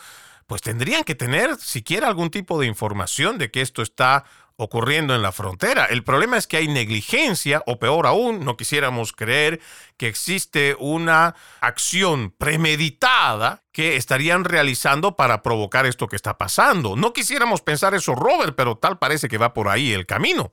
pues 0.47 0.63
tendrían 0.63 1.05
que 1.05 1.15
tener 1.15 1.57
siquiera 1.57 2.09
algún 2.09 2.31
tipo 2.31 2.59
de 2.61 2.67
información 2.67 3.39
de 3.39 3.51
que 3.51 3.61
esto 3.61 3.83
está 3.83 4.25
ocurriendo 4.59 5.15
en 5.15 5.23
la 5.23 5.31
frontera. 5.31 5.87
El 5.87 6.03
problema 6.03 6.37
es 6.37 6.47
que 6.49 6.57
hay 6.57 6.67
negligencia, 6.67 7.63
o 7.67 7.79
peor 7.79 8.07
aún, 8.07 8.45
no 8.45 8.57
quisiéramos 8.57 9.13
creer 9.13 9.61
que 9.97 10.09
existe 10.09 10.75
una 10.79 11.35
acción 11.61 12.33
premeditada 12.37 13.63
que 13.73 13.95
estarían 13.95 14.45
realizando 14.45 15.15
para 15.15 15.43
provocar 15.43 15.87
esto 15.87 16.09
que 16.09 16.17
está 16.17 16.37
pasando. 16.37 16.97
No 16.97 17.13
quisiéramos 17.13 17.63
pensar 17.63 17.95
eso, 17.95 18.17
Robert, 18.17 18.55
pero 18.57 18.75
tal 18.77 18.99
parece 18.99 19.29
que 19.29 19.39
va 19.39 19.55
por 19.55 19.69
ahí 19.69 19.93
el 19.93 20.07
camino. 20.07 20.51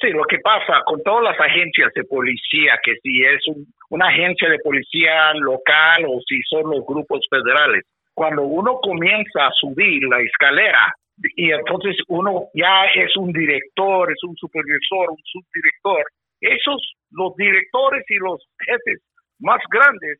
Sí, 0.00 0.10
lo 0.10 0.24
que 0.24 0.38
pasa 0.40 0.82
con 0.84 1.00
todas 1.04 1.22
las 1.22 1.40
agencias 1.40 1.92
de 1.94 2.02
policía, 2.04 2.76
que 2.82 2.96
si 3.02 3.22
es 3.22 3.40
una 3.88 4.08
agencia 4.08 4.50
de 4.50 4.58
policía 4.58 5.32
local 5.34 6.04
o 6.08 6.20
si 6.28 6.42
son 6.42 6.68
los 6.68 6.84
grupos 6.84 7.20
federales, 7.30 7.84
cuando 8.12 8.42
uno 8.42 8.80
comienza 8.82 9.46
a 9.46 9.52
subir 9.52 10.02
la 10.10 10.20
escalera 10.20 10.92
y 11.36 11.52
entonces 11.52 11.96
uno 12.08 12.48
ya 12.54 12.86
es 12.94 13.16
un 13.16 13.32
director, 13.32 14.10
es 14.10 14.22
un 14.24 14.36
supervisor, 14.36 15.10
un 15.10 15.22
subdirector, 15.24 16.04
esos, 16.40 16.94
los 17.10 17.34
directores 17.36 18.04
y 18.08 18.16
los 18.16 18.42
jefes 18.58 19.00
más 19.38 19.60
grandes 19.70 20.18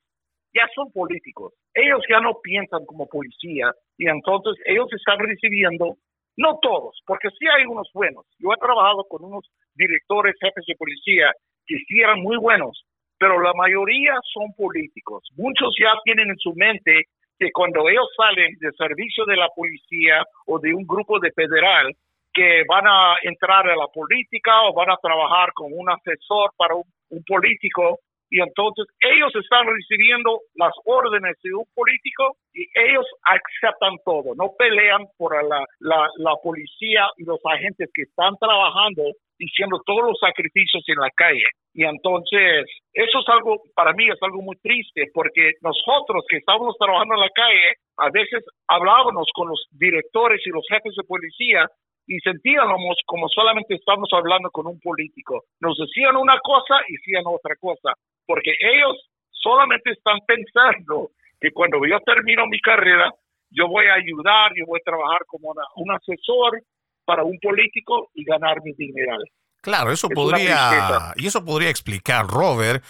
ya 0.54 0.68
son 0.74 0.90
políticos. 0.92 1.52
Ellos 1.74 2.00
ya 2.08 2.20
no 2.20 2.38
piensan 2.42 2.86
como 2.86 3.06
policía 3.06 3.72
y 3.98 4.08
entonces 4.08 4.54
ellos 4.66 4.88
están 4.92 5.18
recibiendo, 5.18 5.96
no 6.36 6.58
todos, 6.62 7.00
porque 7.06 7.28
sí 7.38 7.46
hay 7.46 7.64
unos 7.66 7.90
buenos. 7.92 8.24
Yo 8.38 8.52
he 8.52 8.56
trabajado 8.58 9.04
con 9.08 9.24
unos 9.24 9.44
directores, 9.74 10.36
jefes 10.40 10.64
de 10.66 10.76
policía 10.76 11.32
que 11.66 11.76
sí 11.88 12.00
eran 12.00 12.20
muy 12.20 12.36
buenos, 12.36 12.84
pero 13.18 13.40
la 13.40 13.52
mayoría 13.54 14.14
son 14.32 14.52
políticos. 14.54 15.24
Muchos 15.36 15.74
ya 15.80 15.90
tienen 16.04 16.30
en 16.30 16.38
su 16.38 16.54
mente 16.54 17.04
que 17.38 17.50
cuando 17.52 17.88
ellos 17.88 18.08
salen 18.16 18.54
de 18.60 18.70
servicio 18.72 19.24
de 19.24 19.36
la 19.36 19.48
policía 19.48 20.22
o 20.46 20.58
de 20.58 20.74
un 20.74 20.86
grupo 20.86 21.18
de 21.18 21.30
federal, 21.32 21.92
que 22.34 22.64
van 22.68 22.84
a 22.86 23.14
entrar 23.22 23.66
a 23.68 23.76
la 23.76 23.86
política 23.86 24.62
o 24.64 24.74
van 24.74 24.90
a 24.90 24.98
trabajar 25.00 25.52
como 25.54 25.76
un 25.76 25.88
asesor 25.88 26.50
para 26.56 26.74
un, 26.74 26.84
político 27.28 28.00
y 28.28 28.40
entonces 28.40 28.86
ellos 28.98 29.30
están 29.36 29.64
recibiendo 29.68 30.40
las 30.56 30.72
órdenes 30.84 31.36
de 31.44 31.54
un 31.54 31.64
político 31.72 32.36
y 32.52 32.66
ellos 32.74 33.06
aceptan 33.22 33.94
todo, 34.04 34.34
no 34.34 34.50
pelean 34.58 35.06
por 35.16 35.32
la, 35.48 35.64
la, 35.78 36.08
la 36.16 36.34
policía 36.42 37.06
y 37.18 37.24
los 37.24 37.38
agentes 37.44 37.88
que 37.94 38.02
están 38.02 38.34
trabajando 38.40 39.04
diciendo 39.38 39.80
todos 39.84 40.02
los 40.02 40.18
sacrificios 40.18 40.82
en 40.86 40.96
la 40.96 41.10
calle. 41.10 41.46
Y 41.72 41.84
entonces, 41.84 42.66
eso 42.92 43.18
es 43.20 43.28
algo, 43.28 43.62
para 43.74 43.92
mí 43.92 44.08
es 44.08 44.22
algo 44.22 44.42
muy 44.42 44.56
triste, 44.56 45.10
porque 45.12 45.52
nosotros 45.60 46.24
que 46.28 46.38
estábamos 46.38 46.76
trabajando 46.78 47.14
en 47.14 47.20
la 47.20 47.30
calle, 47.30 47.74
a 47.98 48.10
veces 48.10 48.44
hablábamos 48.68 49.26
con 49.34 49.48
los 49.48 49.66
directores 49.72 50.40
y 50.46 50.50
los 50.50 50.64
jefes 50.68 50.94
de 50.96 51.04
policía 51.04 51.66
y 52.06 52.18
sentíamos 52.20 52.96
como 53.06 53.28
solamente 53.28 53.74
estábamos 53.74 54.10
hablando 54.12 54.50
con 54.50 54.66
un 54.66 54.78
político. 54.80 55.44
Nos 55.60 55.76
decían 55.78 56.16
una 56.16 56.38
cosa 56.40 56.80
y 56.88 56.92
decían 56.92 57.24
otra 57.26 57.56
cosa, 57.56 57.94
porque 58.26 58.52
ellos 58.60 59.08
solamente 59.30 59.92
están 59.92 60.18
pensando 60.26 61.10
que 61.40 61.50
cuando 61.50 61.78
yo 61.86 61.98
termino 62.00 62.46
mi 62.46 62.60
carrera, 62.60 63.10
yo 63.50 63.68
voy 63.68 63.86
a 63.86 63.94
ayudar, 63.94 64.52
yo 64.56 64.64
voy 64.66 64.80
a 64.80 64.90
trabajar 64.90 65.20
como 65.26 65.52
un 65.76 65.90
asesor 65.92 66.60
para 67.04 67.24
un 67.24 67.38
político 67.40 68.10
y 68.14 68.24
ganar 68.24 68.62
mi 68.62 68.72
dineral. 68.72 69.22
Claro, 69.60 69.92
eso 69.92 70.10
podría, 70.10 71.14
y 71.16 71.26
eso 71.26 71.42
podría 71.42 71.70
explicar, 71.70 72.26
Robert, 72.26 72.84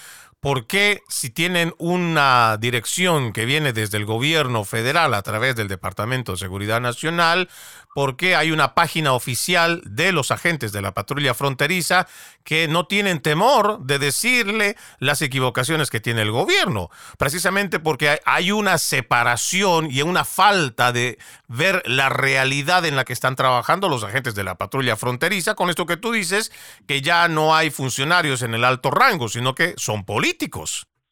¿Por 0.44 0.66
qué 0.66 1.02
si 1.08 1.30
tienen 1.30 1.72
una 1.78 2.58
dirección 2.58 3.32
que 3.32 3.46
viene 3.46 3.72
desde 3.72 3.96
el 3.96 4.04
gobierno 4.04 4.64
federal 4.64 5.14
a 5.14 5.22
través 5.22 5.56
del 5.56 5.68
Departamento 5.68 6.32
de 6.32 6.38
Seguridad 6.38 6.82
Nacional, 6.82 7.48
por 7.94 8.16
qué 8.16 8.36
hay 8.36 8.50
una 8.50 8.74
página 8.74 9.14
oficial 9.14 9.80
de 9.86 10.12
los 10.12 10.30
agentes 10.30 10.72
de 10.72 10.82
la 10.82 10.92
patrulla 10.92 11.32
fronteriza 11.32 12.08
que 12.42 12.68
no 12.68 12.86
tienen 12.86 13.20
temor 13.20 13.78
de 13.84 13.98
decirle 13.98 14.76
las 14.98 15.22
equivocaciones 15.22 15.88
que 15.88 16.00
tiene 16.00 16.20
el 16.20 16.30
gobierno? 16.30 16.90
Precisamente 17.16 17.80
porque 17.80 18.20
hay 18.26 18.52
una 18.52 18.76
separación 18.76 19.90
y 19.90 20.02
una 20.02 20.26
falta 20.26 20.92
de 20.92 21.16
ver 21.48 21.82
la 21.86 22.10
realidad 22.10 22.84
en 22.84 22.96
la 22.96 23.06
que 23.06 23.14
están 23.14 23.34
trabajando 23.34 23.88
los 23.88 24.04
agentes 24.04 24.34
de 24.34 24.44
la 24.44 24.56
patrulla 24.56 24.96
fronteriza 24.96 25.54
con 25.54 25.70
esto 25.70 25.86
que 25.86 25.96
tú 25.96 26.12
dices, 26.12 26.52
que 26.86 27.00
ya 27.00 27.28
no 27.28 27.56
hay 27.56 27.70
funcionarios 27.70 28.42
en 28.42 28.52
el 28.52 28.64
alto 28.64 28.90
rango, 28.90 29.30
sino 29.30 29.54
que 29.54 29.72
son 29.78 30.04
políticos 30.04 30.33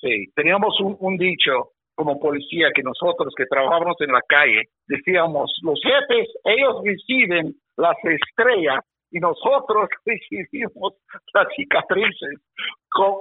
Sí, 0.03 0.27
teníamos 0.35 0.79
un, 0.81 1.17
dicho 1.17 1.71
como 1.95 2.19
policía 2.19 2.73
que 2.75 2.83
nosotros 2.83 3.33
que 3.37 3.47
trabajamos 3.47 3.97
en 4.01 4.13
la 4.13 4.21
calle 4.27 4.63
decíamos, 4.89 5.53
los 5.63 5.81
jefes, 5.81 6.29
ellos 6.45 6.83
reciben 6.85 7.55
las 7.77 7.97
estrellas 8.03 8.85
y 9.13 9.21
nosotros 9.21 9.89
recibimos 10.05 10.95
las 11.33 11.47
cicatrices. 11.55 12.41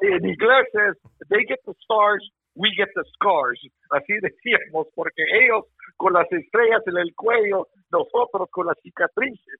En 0.01 0.25
inglés 0.25 0.67
es, 0.73 1.27
they 1.29 1.45
get 1.45 1.59
the 1.65 1.73
stars, 1.83 2.27
we 2.55 2.71
get 2.75 2.89
the 2.95 3.03
scars. 3.13 3.61
Así 3.91 4.13
decíamos, 4.19 4.87
porque 4.95 5.23
ellos 5.33 5.65
con 5.97 6.13
las 6.13 6.31
estrellas 6.31 6.81
en 6.87 6.97
el 6.97 7.13
cuello, 7.13 7.67
nosotros 7.91 8.49
con 8.49 8.65
las 8.65 8.77
cicatrices 8.81 9.59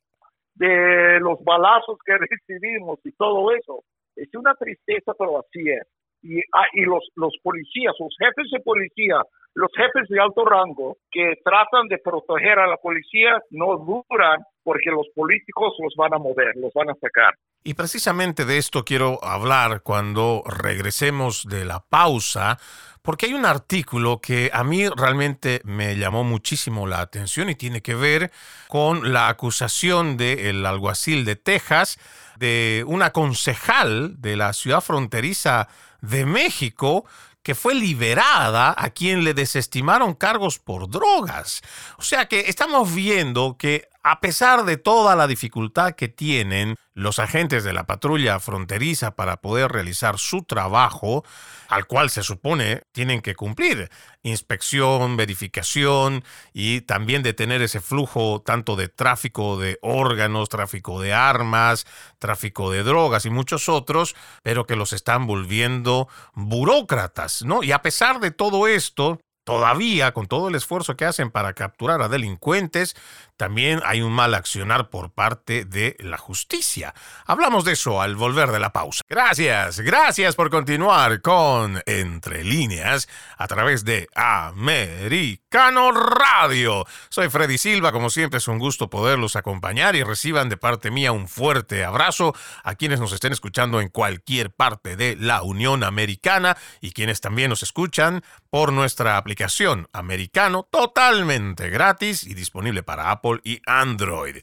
de 0.56 1.20
los 1.20 1.44
balazos 1.44 2.00
que 2.04 2.18
recibimos 2.18 3.00
y 3.04 3.12
todo 3.12 3.52
eso. 3.52 3.84
Es 4.16 4.34
una 4.34 4.56
tristeza, 4.56 5.14
pero 5.18 5.40
así 5.40 5.70
es 5.70 5.88
y, 6.22 6.40
ah, 6.54 6.68
y 6.74 6.82
los, 6.82 7.04
los 7.16 7.34
policías, 7.44 7.94
los 8.00 8.16
jefes 8.18 8.50
de 8.52 8.60
policía, 8.60 9.22
los 9.54 9.70
jefes 9.76 10.08
de 10.08 10.20
alto 10.20 10.46
rango 10.46 10.98
que 11.12 11.34
tratan 11.44 11.88
de 11.88 11.98
proteger 11.98 12.60
a 12.60 12.68
la 12.68 12.78
policía 12.78 13.40
no 13.50 13.78
duran 13.78 14.42
porque 14.64 14.92
los 14.92 15.08
políticos 15.16 15.74
los 15.80 15.94
van 15.98 16.14
a 16.14 16.18
mover, 16.18 16.56
los 16.56 16.72
van 16.74 16.90
a 16.90 16.96
sacar. 16.96 17.34
Y 17.64 17.74
precisamente 17.74 18.46
de 18.46 18.58
esto 18.58 18.84
quiero 18.84 19.24
hablar 19.24 19.82
cuando 19.84 20.44
regresemos 20.46 21.46
de 21.48 21.66
la 21.66 21.80
pausa, 21.80 22.58
porque 23.02 23.26
hay 23.26 23.34
un 23.34 23.46
artículo 23.46 24.20
que 24.22 24.52
a 24.54 24.64
mí 24.64 24.88
realmente 24.88 25.62
me 25.64 25.98
llamó 25.98 26.24
muchísimo 26.24 26.88
la 26.88 27.02
atención 27.02 27.50
y 27.50 27.56
tiene 27.56 27.82
que 27.82 27.96
ver 27.96 28.32
con 28.68 29.12
la 29.12 29.28
acusación 29.28 30.18
del 30.18 30.66
alguacil 30.66 31.26
de 31.26 31.36
Texas, 31.36 32.00
de 32.38 32.84
una 32.88 33.12
concejal 33.12 34.22
de 34.22 34.36
la 34.36 34.54
ciudad 34.54 34.82
fronteriza 34.82 35.68
de 36.02 36.26
México 36.26 37.06
que 37.44 37.56
fue 37.56 37.74
liberada 37.74 38.74
a 38.78 38.92
quien 38.92 39.24
le 39.24 39.34
desestimaron 39.34 40.14
cargos 40.14 40.60
por 40.60 40.90
drogas. 40.90 41.62
O 41.98 42.04
sea 42.04 42.28
que 42.28 42.42
estamos 42.42 42.94
viendo 42.94 43.58
que 43.58 43.88
a 44.04 44.20
pesar 44.20 44.66
de 44.66 44.78
toda 44.78 45.16
la 45.16 45.28
dificultad 45.28 45.94
que 45.94 46.08
tienen 46.08 46.76
los 46.94 47.20
agentes 47.20 47.64
de 47.64 47.74
la 47.74 47.86
patrulla 47.86 48.40
fronteriza 48.40 49.16
para 49.16 49.38
poder 49.38 49.72
realizar 49.72 50.18
su 50.18 50.44
trabajo, 50.44 51.24
al 51.70 51.86
cual 51.86 52.10
se 52.10 52.24
supone 52.24 52.82
tienen 52.92 53.22
que 53.22 53.36
cumplir, 53.36 53.90
inspección, 54.24 55.18
verificación 55.18 56.24
y 56.54 56.82
también 56.82 57.24
detener 57.24 57.62
ese 57.62 57.80
flujo 57.80 58.42
tanto 58.42 58.76
de 58.76 58.90
tráfico 58.90 59.58
de 59.58 59.78
órganos, 59.82 60.50
tráfico 60.50 61.00
de 61.00 61.14
armas, 61.14 61.86
tráfico 62.20 62.72
de 62.72 62.84
drogas 62.84 63.26
y 63.26 63.30
muchos 63.30 63.70
otros, 63.70 64.16
pero 64.44 64.66
que 64.66 64.76
los 64.76 64.94
están 64.94 65.28
volviendo 65.28 66.10
burócratas, 66.34 67.44
¿no? 67.44 67.64
Y 67.64 67.72
a 67.72 67.82
pesar 67.82 68.20
de 68.20 68.32
todo 68.32 68.68
esto, 68.68 69.20
todavía 69.44 70.14
con 70.14 70.28
todo 70.28 70.50
el 70.50 70.56
esfuerzo 70.56 70.96
que 70.96 71.06
hacen 71.06 71.32
para 71.32 71.54
capturar 71.54 72.02
a 72.02 72.08
delincuentes, 72.08 72.96
también 73.42 73.82
hay 73.84 74.04
un 74.04 74.14
mal 74.14 74.36
accionar 74.36 74.92
por 74.92 75.14
parte 75.14 75.66
de 75.66 75.98
la 76.00 76.20
justicia. 76.20 76.94
Hablamos 77.26 77.66
de 77.66 77.72
eso 77.72 78.00
al 78.00 78.16
volver 78.16 78.52
de 78.52 78.60
la 78.60 78.72
pausa. 78.72 79.02
Gracias, 79.10 79.80
gracias 79.80 80.36
por 80.36 80.52
continuar 80.52 81.24
con 81.24 81.82
Entre 81.88 82.44
líneas 82.44 83.10
a 83.40 83.48
través 83.48 83.84
de 83.84 84.08
Americano 84.14 85.92
Radio. 85.92 86.86
Soy 87.10 87.30
Freddy 87.30 87.58
Silva, 87.58 87.92
como 87.92 88.12
siempre 88.12 88.38
es 88.38 88.48
un 88.48 88.60
gusto 88.60 88.92
poderlos 88.92 89.36
acompañar 89.36 89.96
y 89.96 90.04
reciban 90.04 90.48
de 90.48 90.58
parte 90.58 90.92
mía 90.92 91.12
un 91.12 91.28
fuerte 91.28 91.84
abrazo 91.84 92.36
a 92.64 92.76
quienes 92.76 93.00
nos 93.00 93.12
estén 93.12 93.34
escuchando 93.34 93.82
en 93.82 93.90
cualquier 93.90 94.52
parte 94.52 94.96
de 94.96 95.16
la 95.16 95.42
Unión 95.42 95.84
Americana 95.84 96.58
y 96.80 96.92
quienes 96.92 97.22
también 97.22 97.50
nos 97.50 97.64
escuchan 97.64 98.24
por 98.52 98.72
nuestra 98.72 99.18
aplicación 99.18 99.88
americano 99.94 100.68
totalmente 100.70 101.72
gratis 101.72 102.24
y 102.24 102.36
disponible 102.36 102.84
para 102.84 103.10
Apple 103.10 103.31
y 103.44 103.62
Android. 103.66 104.38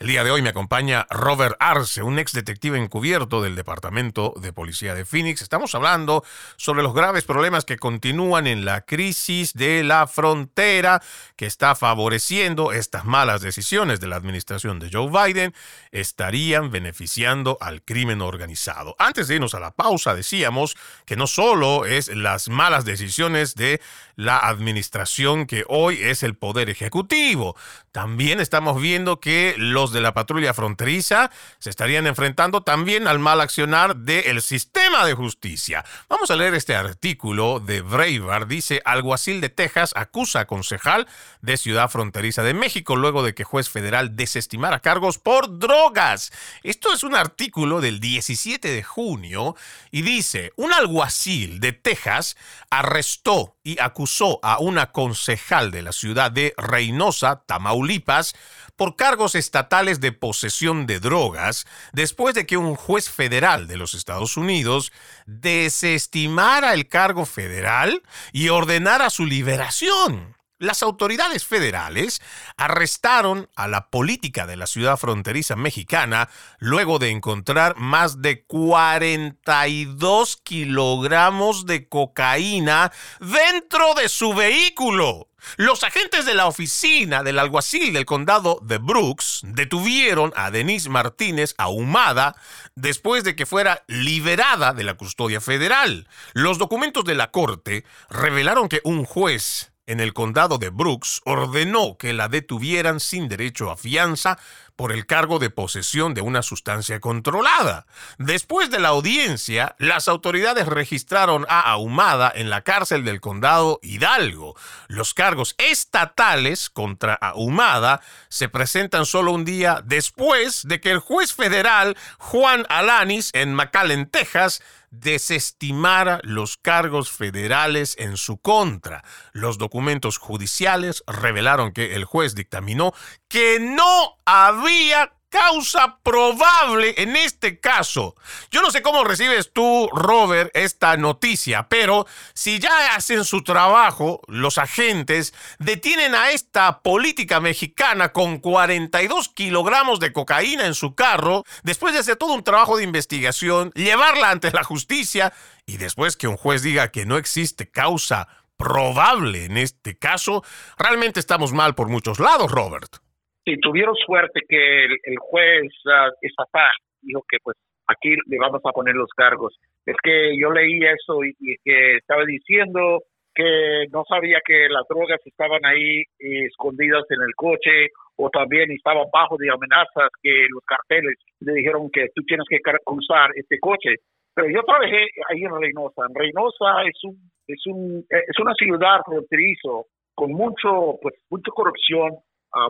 El 0.00 0.06
día 0.06 0.24
de 0.24 0.30
hoy 0.30 0.40
me 0.40 0.48
acompaña 0.48 1.06
Robert 1.10 1.56
Arce, 1.60 2.02
un 2.02 2.18
ex 2.18 2.32
detective 2.32 2.78
encubierto 2.78 3.42
del 3.42 3.54
Departamento 3.54 4.32
de 4.40 4.50
Policía 4.50 4.94
de 4.94 5.04
Phoenix. 5.04 5.42
Estamos 5.42 5.74
hablando 5.74 6.24
sobre 6.56 6.82
los 6.82 6.94
graves 6.94 7.24
problemas 7.24 7.66
que 7.66 7.76
continúan 7.76 8.46
en 8.46 8.64
la 8.64 8.80
crisis 8.80 9.52
de 9.52 9.84
la 9.84 10.06
frontera 10.06 11.02
que 11.36 11.44
está 11.44 11.74
favoreciendo 11.74 12.72
estas 12.72 13.04
malas 13.04 13.42
decisiones 13.42 14.00
de 14.00 14.06
la 14.06 14.16
administración 14.16 14.78
de 14.78 14.88
Joe 14.90 15.10
Biden, 15.10 15.54
estarían 15.90 16.70
beneficiando 16.70 17.58
al 17.60 17.82
crimen 17.82 18.22
organizado. 18.22 18.96
Antes 18.98 19.28
de 19.28 19.34
irnos 19.34 19.54
a 19.54 19.60
la 19.60 19.72
pausa, 19.72 20.14
decíamos 20.14 20.78
que 21.04 21.16
no 21.16 21.26
solo 21.26 21.84
es 21.84 22.08
las 22.08 22.48
malas 22.48 22.86
decisiones 22.86 23.54
de 23.54 23.82
la 24.16 24.38
administración 24.38 25.44
que 25.44 25.64
hoy 25.68 25.98
es 26.00 26.22
el 26.22 26.36
poder 26.36 26.70
ejecutivo, 26.70 27.54
también 27.92 28.40
estamos 28.40 28.80
viendo 28.80 29.20
que 29.20 29.54
los 29.58 29.89
de 29.92 30.00
la 30.00 30.14
patrulla 30.14 30.54
fronteriza 30.54 31.30
se 31.58 31.70
estarían 31.70 32.06
enfrentando 32.06 32.62
también 32.62 33.08
al 33.08 33.18
mal 33.18 33.40
accionar 33.40 33.96
del 33.96 34.42
sistema 34.42 35.04
de 35.04 35.14
justicia. 35.14 35.84
Vamos 36.08 36.30
a 36.30 36.36
leer 36.36 36.54
este 36.54 36.74
artículo 36.74 37.60
de 37.60 37.80
Breitbart. 37.80 38.48
Dice, 38.48 38.82
alguacil 38.84 39.40
de 39.40 39.48
Texas 39.48 39.92
acusa 39.96 40.40
a 40.40 40.46
concejal 40.46 41.06
de 41.42 41.56
Ciudad 41.56 41.90
Fronteriza 41.90 42.42
de 42.42 42.54
México 42.54 42.96
luego 42.96 43.22
de 43.22 43.34
que 43.34 43.44
juez 43.44 43.68
federal 43.68 44.16
desestimara 44.16 44.80
cargos 44.80 45.18
por 45.18 45.58
drogas. 45.58 46.32
Esto 46.62 46.92
es 46.92 47.04
un 47.04 47.14
artículo 47.14 47.80
del 47.80 48.00
17 48.00 48.68
de 48.70 48.82
junio 48.82 49.56
y 49.90 50.02
dice, 50.02 50.52
un 50.56 50.72
alguacil 50.72 51.60
de 51.60 51.72
Texas 51.72 52.36
arrestó 52.70 53.56
y 53.62 53.80
acusó 53.80 54.40
a 54.42 54.58
una 54.58 54.92
concejal 54.92 55.70
de 55.70 55.82
la 55.82 55.92
ciudad 55.92 56.30
de 56.30 56.54
Reynosa, 56.56 57.42
Tamaulipas, 57.46 58.34
por 58.80 58.96
cargos 58.96 59.34
estatales 59.34 60.00
de 60.00 60.10
posesión 60.10 60.86
de 60.86 61.00
drogas 61.00 61.66
después 61.92 62.34
de 62.34 62.46
que 62.46 62.56
un 62.56 62.76
juez 62.76 63.10
federal 63.10 63.66
de 63.66 63.76
los 63.76 63.92
Estados 63.92 64.38
Unidos 64.38 64.90
desestimara 65.26 66.72
el 66.72 66.88
cargo 66.88 67.26
federal 67.26 68.02
y 68.32 68.48
ordenara 68.48 69.10
su 69.10 69.26
liberación. 69.26 70.34
Las 70.58 70.82
autoridades 70.82 71.44
federales 71.44 72.22
arrestaron 72.56 73.50
a 73.54 73.68
la 73.68 73.90
política 73.90 74.46
de 74.46 74.56
la 74.56 74.66
ciudad 74.66 74.96
fronteriza 74.96 75.56
mexicana 75.56 76.30
luego 76.58 76.98
de 76.98 77.10
encontrar 77.10 77.76
más 77.76 78.22
de 78.22 78.44
42 78.46 80.38
kilogramos 80.42 81.66
de 81.66 81.86
cocaína 81.86 82.92
dentro 83.20 83.92
de 83.92 84.08
su 84.08 84.32
vehículo. 84.32 85.29
Los 85.56 85.84
agentes 85.84 86.26
de 86.26 86.34
la 86.34 86.46
oficina 86.46 87.22
del 87.22 87.38
alguacil 87.38 87.92
del 87.92 88.04
condado 88.04 88.58
de 88.62 88.78
Brooks 88.78 89.40
detuvieron 89.44 90.32
a 90.36 90.50
Denise 90.50 90.88
Martínez 90.88 91.54
ahumada 91.58 92.36
después 92.74 93.24
de 93.24 93.36
que 93.36 93.46
fuera 93.46 93.84
liberada 93.86 94.72
de 94.72 94.84
la 94.84 94.94
custodia 94.94 95.40
federal. 95.40 96.08
Los 96.32 96.58
documentos 96.58 97.04
de 97.04 97.14
la 97.14 97.30
corte 97.30 97.84
revelaron 98.08 98.68
que 98.68 98.80
un 98.84 99.04
juez 99.04 99.72
en 99.90 99.98
el 99.98 100.14
condado 100.14 100.58
de 100.58 100.70
Brooks 100.70 101.20
ordenó 101.24 101.96
que 101.98 102.12
la 102.12 102.28
detuvieran 102.28 103.00
sin 103.00 103.28
derecho 103.28 103.72
a 103.72 103.76
fianza 103.76 104.38
por 104.76 104.92
el 104.92 105.04
cargo 105.04 105.40
de 105.40 105.50
posesión 105.50 106.14
de 106.14 106.20
una 106.20 106.42
sustancia 106.42 107.00
controlada. 107.00 107.86
Después 108.16 108.70
de 108.70 108.78
la 108.78 108.90
audiencia, 108.90 109.74
las 109.78 110.06
autoridades 110.06 110.68
registraron 110.68 111.44
a 111.48 111.60
Ahumada 111.60 112.32
en 112.34 112.50
la 112.50 112.62
cárcel 112.62 113.04
del 113.04 113.20
condado 113.20 113.80
Hidalgo. 113.82 114.54
Los 114.86 115.12
cargos 115.12 115.56
estatales 115.58 116.70
contra 116.70 117.14
Ahumada 117.14 118.00
se 118.28 118.48
presentan 118.48 119.06
solo 119.06 119.32
un 119.32 119.44
día 119.44 119.82
después 119.84 120.62
de 120.68 120.80
que 120.80 120.92
el 120.92 121.00
juez 121.00 121.34
federal 121.34 121.96
Juan 122.18 122.64
Alanis 122.68 123.30
en 123.34 123.54
McAllen, 123.54 124.08
Texas, 124.08 124.62
desestimara 124.90 126.20
los 126.22 126.56
cargos 126.56 127.10
federales 127.10 127.96
en 127.98 128.16
su 128.16 128.38
contra. 128.38 129.04
Los 129.32 129.58
documentos 129.58 130.18
judiciales 130.18 131.02
revelaron 131.06 131.72
que 131.72 131.94
el 131.94 132.04
juez 132.04 132.34
dictaminó 132.34 132.92
que 133.28 133.58
no 133.60 134.16
había 134.24 135.12
causa 135.30 135.98
probable 136.02 136.94
en 136.98 137.16
este 137.16 137.60
caso. 137.60 138.14
Yo 138.50 138.60
no 138.60 138.70
sé 138.70 138.82
cómo 138.82 139.04
recibes 139.04 139.52
tú, 139.52 139.88
Robert, 139.92 140.50
esta 140.54 140.96
noticia, 140.96 141.68
pero 141.68 142.06
si 142.34 142.58
ya 142.58 142.94
hacen 142.94 143.24
su 143.24 143.42
trabajo, 143.42 144.20
los 144.26 144.58
agentes 144.58 145.32
detienen 145.58 146.14
a 146.14 146.32
esta 146.32 146.80
política 146.82 147.40
mexicana 147.40 148.12
con 148.12 148.38
42 148.38 149.28
kilogramos 149.28 150.00
de 150.00 150.12
cocaína 150.12 150.66
en 150.66 150.74
su 150.74 150.94
carro, 150.94 151.44
después 151.62 151.94
de 151.94 152.00
hacer 152.00 152.16
todo 152.16 152.34
un 152.34 152.44
trabajo 152.44 152.76
de 152.76 152.84
investigación, 152.84 153.70
llevarla 153.74 154.30
ante 154.30 154.50
la 154.50 154.64
justicia 154.64 155.32
y 155.64 155.76
después 155.76 156.16
que 156.16 156.28
un 156.28 156.36
juez 156.36 156.62
diga 156.62 156.90
que 156.90 157.06
no 157.06 157.16
existe 157.16 157.70
causa 157.70 158.28
probable 158.56 159.46
en 159.46 159.56
este 159.56 159.96
caso, 159.96 160.44
realmente 160.76 161.20
estamos 161.20 161.52
mal 161.52 161.74
por 161.74 161.88
muchos 161.88 162.18
lados, 162.18 162.50
Robert. 162.50 163.00
Sí, 163.44 163.56
tuvieron 163.60 163.94
suerte 163.96 164.40
que 164.48 164.84
el, 164.84 165.18
juez 165.18 165.72
uh, 165.86 166.12
estatal 166.20 166.72
dijo 167.00 167.22
que 167.28 167.38
pues 167.42 167.56
aquí 167.86 168.14
le 168.26 168.38
vamos 168.38 168.60
a 168.64 168.72
poner 168.72 168.94
los 168.94 169.10
cargos. 169.16 169.56
Es 169.86 169.96
que 170.02 170.38
yo 170.38 170.50
leí 170.50 170.80
eso 170.84 171.24
y, 171.24 171.34
que 171.64 171.96
estaba 171.96 172.24
diciendo 172.24 173.00
que 173.34 173.86
no 173.92 174.04
sabía 174.08 174.40
que 174.44 174.68
las 174.68 174.86
drogas 174.88 175.20
estaban 175.24 175.64
ahí 175.64 176.02
escondidas 176.18 177.04
en 177.10 177.22
el 177.22 177.34
coche 177.36 177.88
o 178.16 178.28
también 178.28 178.70
estaban 178.70 179.06
bajo 179.12 179.36
de 179.38 179.50
amenazas 179.50 180.10
que 180.22 180.46
los 180.50 180.62
carteles 180.64 181.16
le 181.40 181.54
dijeron 181.54 181.88
que 181.90 182.08
tú 182.14 182.22
tienes 182.24 182.46
que 182.48 182.60
cruzar 182.84 183.30
este 183.34 183.58
coche. 183.58 183.96
Pero 184.34 184.48
yo 184.48 184.62
trabajé 184.62 185.06
ahí 185.28 185.44
en 185.44 185.60
Reynosa. 185.60 186.02
En 186.08 186.14
Reynosa 186.14 186.82
es 186.86 186.98
un 187.04 187.30
es 187.46 187.66
un 187.66 188.04
es 188.10 188.38
una 188.38 188.54
ciudad 188.54 189.00
fronterizo 189.04 189.86
con 190.14 190.32
mucho 190.32 190.98
pues 191.00 191.14
mucha 191.30 191.50
corrupción, 191.52 192.10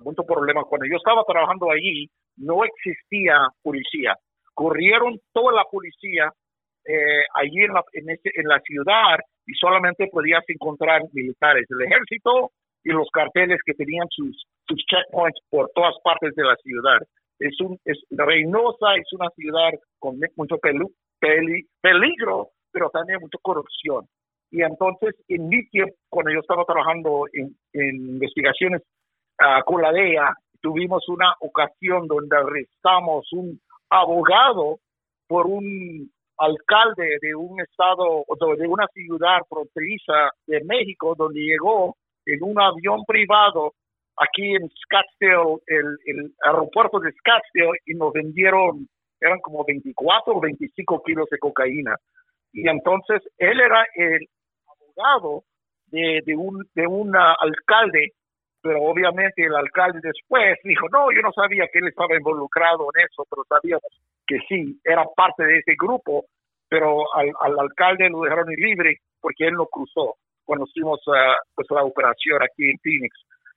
muchos 0.02 0.24
problemas. 0.26 0.64
Cuando 0.68 0.86
yo 0.86 0.96
estaba 0.96 1.24
trabajando 1.24 1.70
allí, 1.70 2.08
no 2.36 2.64
existía 2.64 3.48
policía. 3.62 4.14
Corrieron 4.54 5.18
toda 5.32 5.52
la 5.52 5.64
policía 5.64 6.32
eh, 6.84 7.24
allí 7.34 7.64
en 7.64 7.72
la, 7.74 7.84
en, 7.92 8.48
la 8.48 8.60
ciudad 8.60 9.18
y 9.46 9.52
solamente 9.54 10.08
podías 10.10 10.42
encontrar 10.48 11.02
militares, 11.12 11.66
el 11.68 11.86
ejército 11.86 12.50
y 12.82 12.90
los 12.90 13.08
carteles 13.12 13.58
que 13.64 13.74
tenían 13.74 14.06
sus, 14.10 14.44
sus 14.66 14.78
checkpoints 14.86 15.38
por 15.50 15.70
todas 15.74 15.94
partes 16.02 16.34
de 16.34 16.44
la 16.44 16.56
ciudad. 16.56 16.98
Es 17.38 17.60
un, 17.60 17.78
es, 17.84 17.98
Reynosa 18.10 18.94
es 18.96 19.12
una 19.12 19.28
ciudad 19.30 19.70
con 19.98 20.18
mucho 20.36 20.56
peligro, 20.58 22.48
pero 22.72 22.90
también 22.90 23.20
mucha 23.20 23.38
corrupción. 23.42 24.06
Y 24.50 24.62
entonces, 24.62 25.14
en 25.28 25.48
mi 25.48 25.64
tiempo, 25.68 25.94
cuando 26.08 26.32
yo 26.32 26.40
estaba 26.40 26.64
trabajando 26.64 27.24
en 27.32 27.54
investigaciones 27.94 28.82
con 29.64 29.82
la 29.82 29.92
DEA 29.92 30.34
tuvimos 30.60 31.08
una 31.08 31.34
ocasión 31.40 32.06
donde 32.06 32.36
arrestamos 32.36 33.32
un 33.32 33.60
abogado 33.88 34.78
por 35.26 35.46
un 35.46 36.10
alcalde 36.38 37.18
de 37.20 37.34
un 37.34 37.60
estado, 37.60 38.24
de 38.56 38.66
una 38.66 38.86
ciudad 38.88 39.38
fronteriza 39.48 40.30
de 40.46 40.62
México, 40.64 41.14
donde 41.16 41.40
llegó 41.40 41.96
en 42.26 42.42
un 42.42 42.60
avión 42.60 43.04
privado 43.06 43.74
aquí 44.16 44.54
en 44.54 44.68
Scottsdale, 44.68 45.60
el, 45.66 46.34
aeropuerto 46.44 46.98
de 46.98 47.12
Scottsdale, 47.12 47.78
y 47.86 47.94
nos 47.94 48.12
vendieron, 48.12 48.88
eran 49.20 49.40
como 49.40 49.64
24 49.64 50.34
o 50.34 50.40
25 50.40 51.02
kilos 51.02 51.28
de 51.30 51.38
cocaína. 51.38 51.94
Y 52.52 52.68
entonces 52.68 53.22
él 53.38 53.60
era 53.60 53.84
el 53.94 54.26
abogado 54.66 55.44
de, 55.86 56.22
un, 56.36 56.66
de 56.74 56.86
un 56.86 57.14
alcalde 57.16 58.12
pero 58.62 58.82
obviamente 58.82 59.44
el 59.44 59.54
alcalde 59.54 60.00
después 60.02 60.58
dijo, 60.64 60.88
no, 60.90 61.10
yo 61.12 61.22
no 61.22 61.32
sabía 61.32 61.66
que 61.72 61.78
él 61.78 61.88
estaba 61.88 62.16
involucrado 62.16 62.88
en 62.94 63.06
eso, 63.06 63.26
pero 63.28 63.44
sabíamos 63.48 64.00
que 64.26 64.38
sí, 64.48 64.80
era 64.84 65.04
parte 65.16 65.44
de 65.44 65.58
ese 65.58 65.74
grupo, 65.78 66.26
pero 66.68 67.04
al, 67.14 67.32
alcalde 67.58 68.08
lo 68.10 68.22
dejaron 68.22 68.48
libre 68.48 68.98
porque 69.20 69.46
él 69.46 69.54
no 69.54 69.66
cruzó. 69.66 70.14
cuando 70.44 70.66
hicimos 70.66 71.00
ah, 71.08 71.36
pues 71.54 71.66
la 71.70 71.84
operación 71.84 72.42
aquí 72.42 72.70
en 72.70 72.78
Phoenix. 72.78 73.16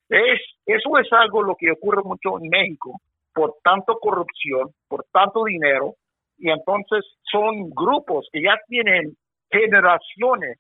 Es, 0.10 0.42
eso 0.66 0.98
es 1.00 1.12
algo 1.12 1.44
lo 1.44 1.56
que 1.56 1.72
ocurre 1.72 2.02
mucho 2.04 2.40
en 2.40 2.50
México, 2.50 3.00
por 3.34 3.56
tanto 3.64 3.98
corrupción, 4.00 4.70
por 4.88 5.06
tanto 5.12 5.44
dinero, 5.46 5.96
y 6.38 6.50
entonces 6.50 7.06
son 7.32 7.70
grupos 7.72 8.28
que 8.32 8.42
ya 8.42 8.60
tienen 8.68 9.16
generaciones 9.50 10.60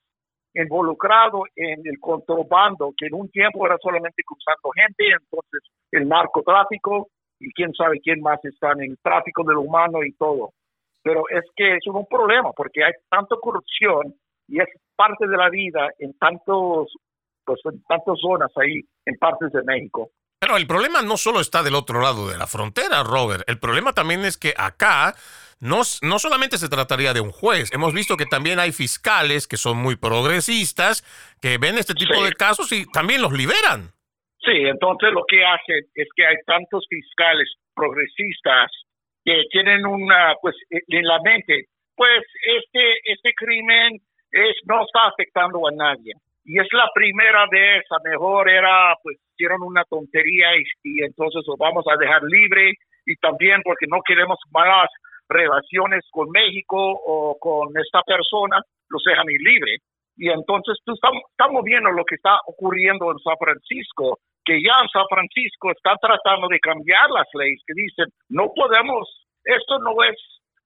involucrados 0.54 1.44
en 1.56 1.82
el 1.86 2.00
contrabando, 2.00 2.94
que 2.98 3.08
en 3.08 3.16
un 3.16 3.30
tiempo 3.30 3.66
era 3.66 3.78
solamente 3.82 4.24
cruzando 4.24 4.72
gente, 4.76 5.10
entonces 5.10 5.62
el 5.92 6.08
narcotráfico 6.08 7.10
y 7.40 7.52
quién 7.54 7.74
sabe 7.74 8.00
quién 8.00 8.22
más 8.22 8.44
están 8.46 8.82
en 8.82 8.92
el 8.92 8.98
tráfico 9.02 9.44
del 9.44 9.58
humano 9.58 10.04
y 10.04 10.14
todo. 10.14 10.54
Pero 11.02 11.24
es 11.30 11.44
que 11.56 11.76
es 11.76 11.88
un 11.88 12.06
problema 12.06 12.52
porque 12.54 12.84
hay 12.84 12.94
tanta 13.10 13.36
corrupción 13.42 14.16
y 14.48 14.62
es 14.62 14.68
parte 14.96 15.28
de 15.28 15.38
la 15.38 15.50
vida 15.50 15.90
en 16.00 16.14
tantos 16.18 16.94
pues 17.46 17.60
en 17.66 17.84
tantas 17.84 18.18
zonas 18.22 18.52
ahí 18.56 18.82
en 19.06 19.18
partes 19.18 19.52
de 19.52 19.64
México. 19.64 20.12
Pero 20.40 20.58
el 20.58 20.68
problema 20.68 21.02
no 21.02 21.18
solo 21.18 21.40
está 21.40 21.64
del 21.64 21.76
otro 21.76 22.02
lado 22.02 22.30
de 22.30 22.38
la 22.38 22.48
frontera, 22.48 23.04
Robert. 23.04 23.44
El 23.48 23.60
problema 23.60 23.94
también 23.94 24.26
es 24.26 24.38
que 24.38 24.54
acá 24.58 25.16
no, 25.60 25.82
no 26.02 26.20
solamente 26.20 26.58
se 26.58 26.70
trataría 26.70 27.14
de 27.14 27.22
un 27.22 27.32
juez. 27.32 27.72
Hemos 27.74 27.94
visto 27.94 28.18
que 28.18 28.26
también 28.26 28.60
hay 28.60 28.72
fiscales 28.72 29.48
que 29.48 29.58
son 29.58 29.78
muy 29.78 29.96
progresistas, 29.96 31.04
que 31.42 31.58
ven 31.58 31.78
este 31.78 31.94
tipo 31.94 32.24
de 32.24 32.34
casos 32.34 32.72
y 32.72 32.86
también 32.92 33.22
los 33.22 33.34
liberan. 33.34 33.92
Sí, 34.40 34.66
entonces 34.66 35.14
lo 35.14 35.24
que 35.28 35.44
hacen 35.46 35.86
es 35.96 36.08
que 36.16 36.26
hay 36.26 36.36
tantos 36.46 36.86
fiscales 36.90 37.48
progresistas 37.74 38.72
que 39.24 39.44
tienen 39.52 39.86
una, 39.86 40.36
pues, 40.42 40.56
en 40.70 41.06
la 41.06 41.20
mente, 41.22 41.68
pues 41.96 42.24
este, 42.58 43.12
este 43.12 43.34
crimen 43.36 44.02
es, 44.32 44.56
no 44.66 44.84
está 44.84 45.08
afectando 45.08 45.66
a 45.68 45.72
nadie 45.72 46.14
y 46.46 46.60
es 46.60 46.68
la 46.74 46.90
primera 46.94 47.46
vez, 47.50 47.84
a 47.90 48.10
mejor 48.10 48.50
era, 48.50 48.96
pues 49.02 49.18
hicieron 49.34 49.64
una 49.64 49.84
tontería 49.86 50.58
y, 50.58 50.64
y, 50.84 51.04
entonces 51.04 51.42
lo 51.48 51.56
vamos 51.58 51.86
a 51.88 51.98
dejar 51.98 52.22
libre 52.24 52.74
y 53.06 53.16
también 53.18 53.62
porque 53.64 53.86
no 53.88 54.02
queremos 54.06 54.38
malas 54.52 54.90
relaciones 55.30 56.06
con 56.12 56.30
México 56.30 56.78
o 56.78 57.38
con 57.40 57.70
esta 57.78 58.02
persona, 58.04 58.62
los 58.90 59.04
dejan 59.04 59.30
ir 59.30 59.42
libre. 59.42 59.78
Y 60.16 60.30
entonces 60.30 60.78
tú 60.86 60.94
estamos, 60.94 61.24
estamos 61.32 61.64
viendo 61.64 61.90
lo 61.92 62.06
que 62.06 62.16
está 62.16 62.38
ocurriendo 62.46 63.12
en 63.12 63.20
San 63.20 63.38
Francisco, 63.38 64.20
que 64.46 64.62
ya 64.62 64.82
en 64.82 64.90
San 64.90 65.06
Francisco 65.10 65.72
están 65.72 65.98
tratando 66.00 66.48
de 66.48 66.60
cambiar 66.60 67.10
las 67.10 67.28
leyes 67.34 67.62
que 67.66 67.74
dicen 67.74 68.06
no 68.30 68.52
podemos, 68.54 69.08
esto 69.44 69.80
no 69.80 70.04
es 70.04 70.18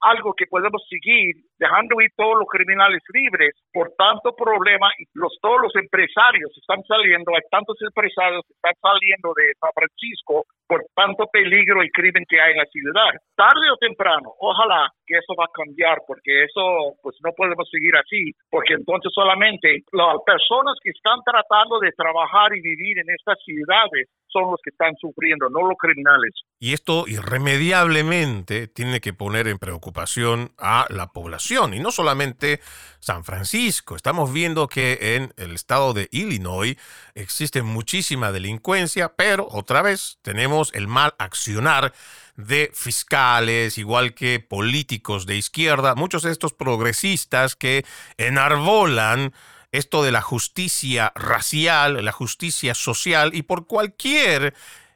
algo 0.01 0.33
que 0.33 0.45
podemos 0.45 0.81
seguir 0.89 1.35
dejando 1.57 1.99
ir 2.01 2.11
todos 2.15 2.39
los 2.39 2.47
criminales 2.47 3.01
libres 3.13 3.55
por 3.73 3.91
tanto 3.97 4.35
problema 4.35 4.89
los 5.13 5.37
todos 5.41 5.61
los 5.61 5.75
empresarios 5.75 6.51
están 6.57 6.83
saliendo, 6.83 7.33
hay 7.33 7.41
tantos 7.49 7.77
empresarios 7.81 8.43
que 8.47 8.53
están 8.53 8.75
saliendo 8.81 9.33
de 9.35 9.53
San 9.59 9.71
Francisco 9.73 10.45
por 10.67 10.83
tanto 10.95 11.25
peligro 11.31 11.83
y 11.83 11.89
crimen 11.89 12.25
que 12.27 12.39
hay 12.39 12.51
en 12.51 12.57
la 12.57 12.65
ciudad. 12.65 13.11
Tarde 13.35 13.71
o 13.71 13.77
temprano, 13.77 14.33
ojalá 14.39 14.91
que 15.07 15.17
eso 15.17 15.33
va 15.39 15.45
a 15.45 15.55
cambiar 15.55 16.03
porque 16.05 16.43
eso 16.43 16.95
pues 17.01 17.15
no 17.23 17.31
podemos 17.31 17.67
seguir 17.71 17.95
así, 17.95 18.35
porque 18.49 18.73
entonces 18.73 19.11
solamente 19.15 19.83
las 19.91 20.17
personas 20.25 20.75
que 20.83 20.91
están 20.91 21.19
tratando 21.23 21.79
de 21.79 21.91
trabajar 21.93 22.55
y 22.55 22.61
vivir 22.61 22.99
en 22.99 23.09
estas 23.09 23.39
ciudades 23.43 24.09
son 24.27 24.51
los 24.51 24.59
que 24.61 24.69
están 24.69 24.95
sufriendo, 24.97 25.49
no 25.49 25.67
los 25.67 25.77
criminales. 25.77 26.33
Y 26.59 26.73
esto 26.73 27.05
irremediablemente 27.07 28.67
tiene 28.67 28.99
que 28.99 29.13
poner 29.13 29.47
en 29.47 29.57
preocupación 29.57 30.51
a 30.57 30.85
la 30.89 31.07
población, 31.07 31.73
y 31.73 31.79
no 31.79 31.91
solamente 31.91 32.59
San 32.99 33.23
Francisco. 33.23 33.95
Estamos 33.95 34.33
viendo 34.33 34.67
que 34.67 35.15
en 35.15 35.31
el 35.37 35.53
estado 35.53 35.93
de 35.93 36.09
Illinois 36.11 36.75
existe 37.15 37.61
muchísima 37.61 38.31
delincuencia, 38.31 39.13
pero 39.15 39.47
otra 39.49 39.81
vez 39.81 40.19
tenemos 40.21 40.73
el 40.73 40.87
mal 40.87 41.13
accionar 41.17 41.93
de 42.38 42.71
fiscales, 42.73 43.77
igual 43.77 44.13
que 44.13 44.39
políticos 44.39 45.25
de 45.25 45.35
izquierda, 45.35 45.95
muchos 45.95 46.23
de 46.23 46.31
estos 46.31 46.53
progresistas 46.53 47.55
que 47.55 47.83
enarbolan 48.17 49.33
esto 49.71 50.03
de 50.03 50.11
la 50.11 50.21
justicia 50.21 51.11
racial, 51.15 52.03
la 52.05 52.11
justicia 52.11 52.73
social 52.73 53.31
y 53.33 53.41
por 53.41 53.67
cualquier 53.67 54.53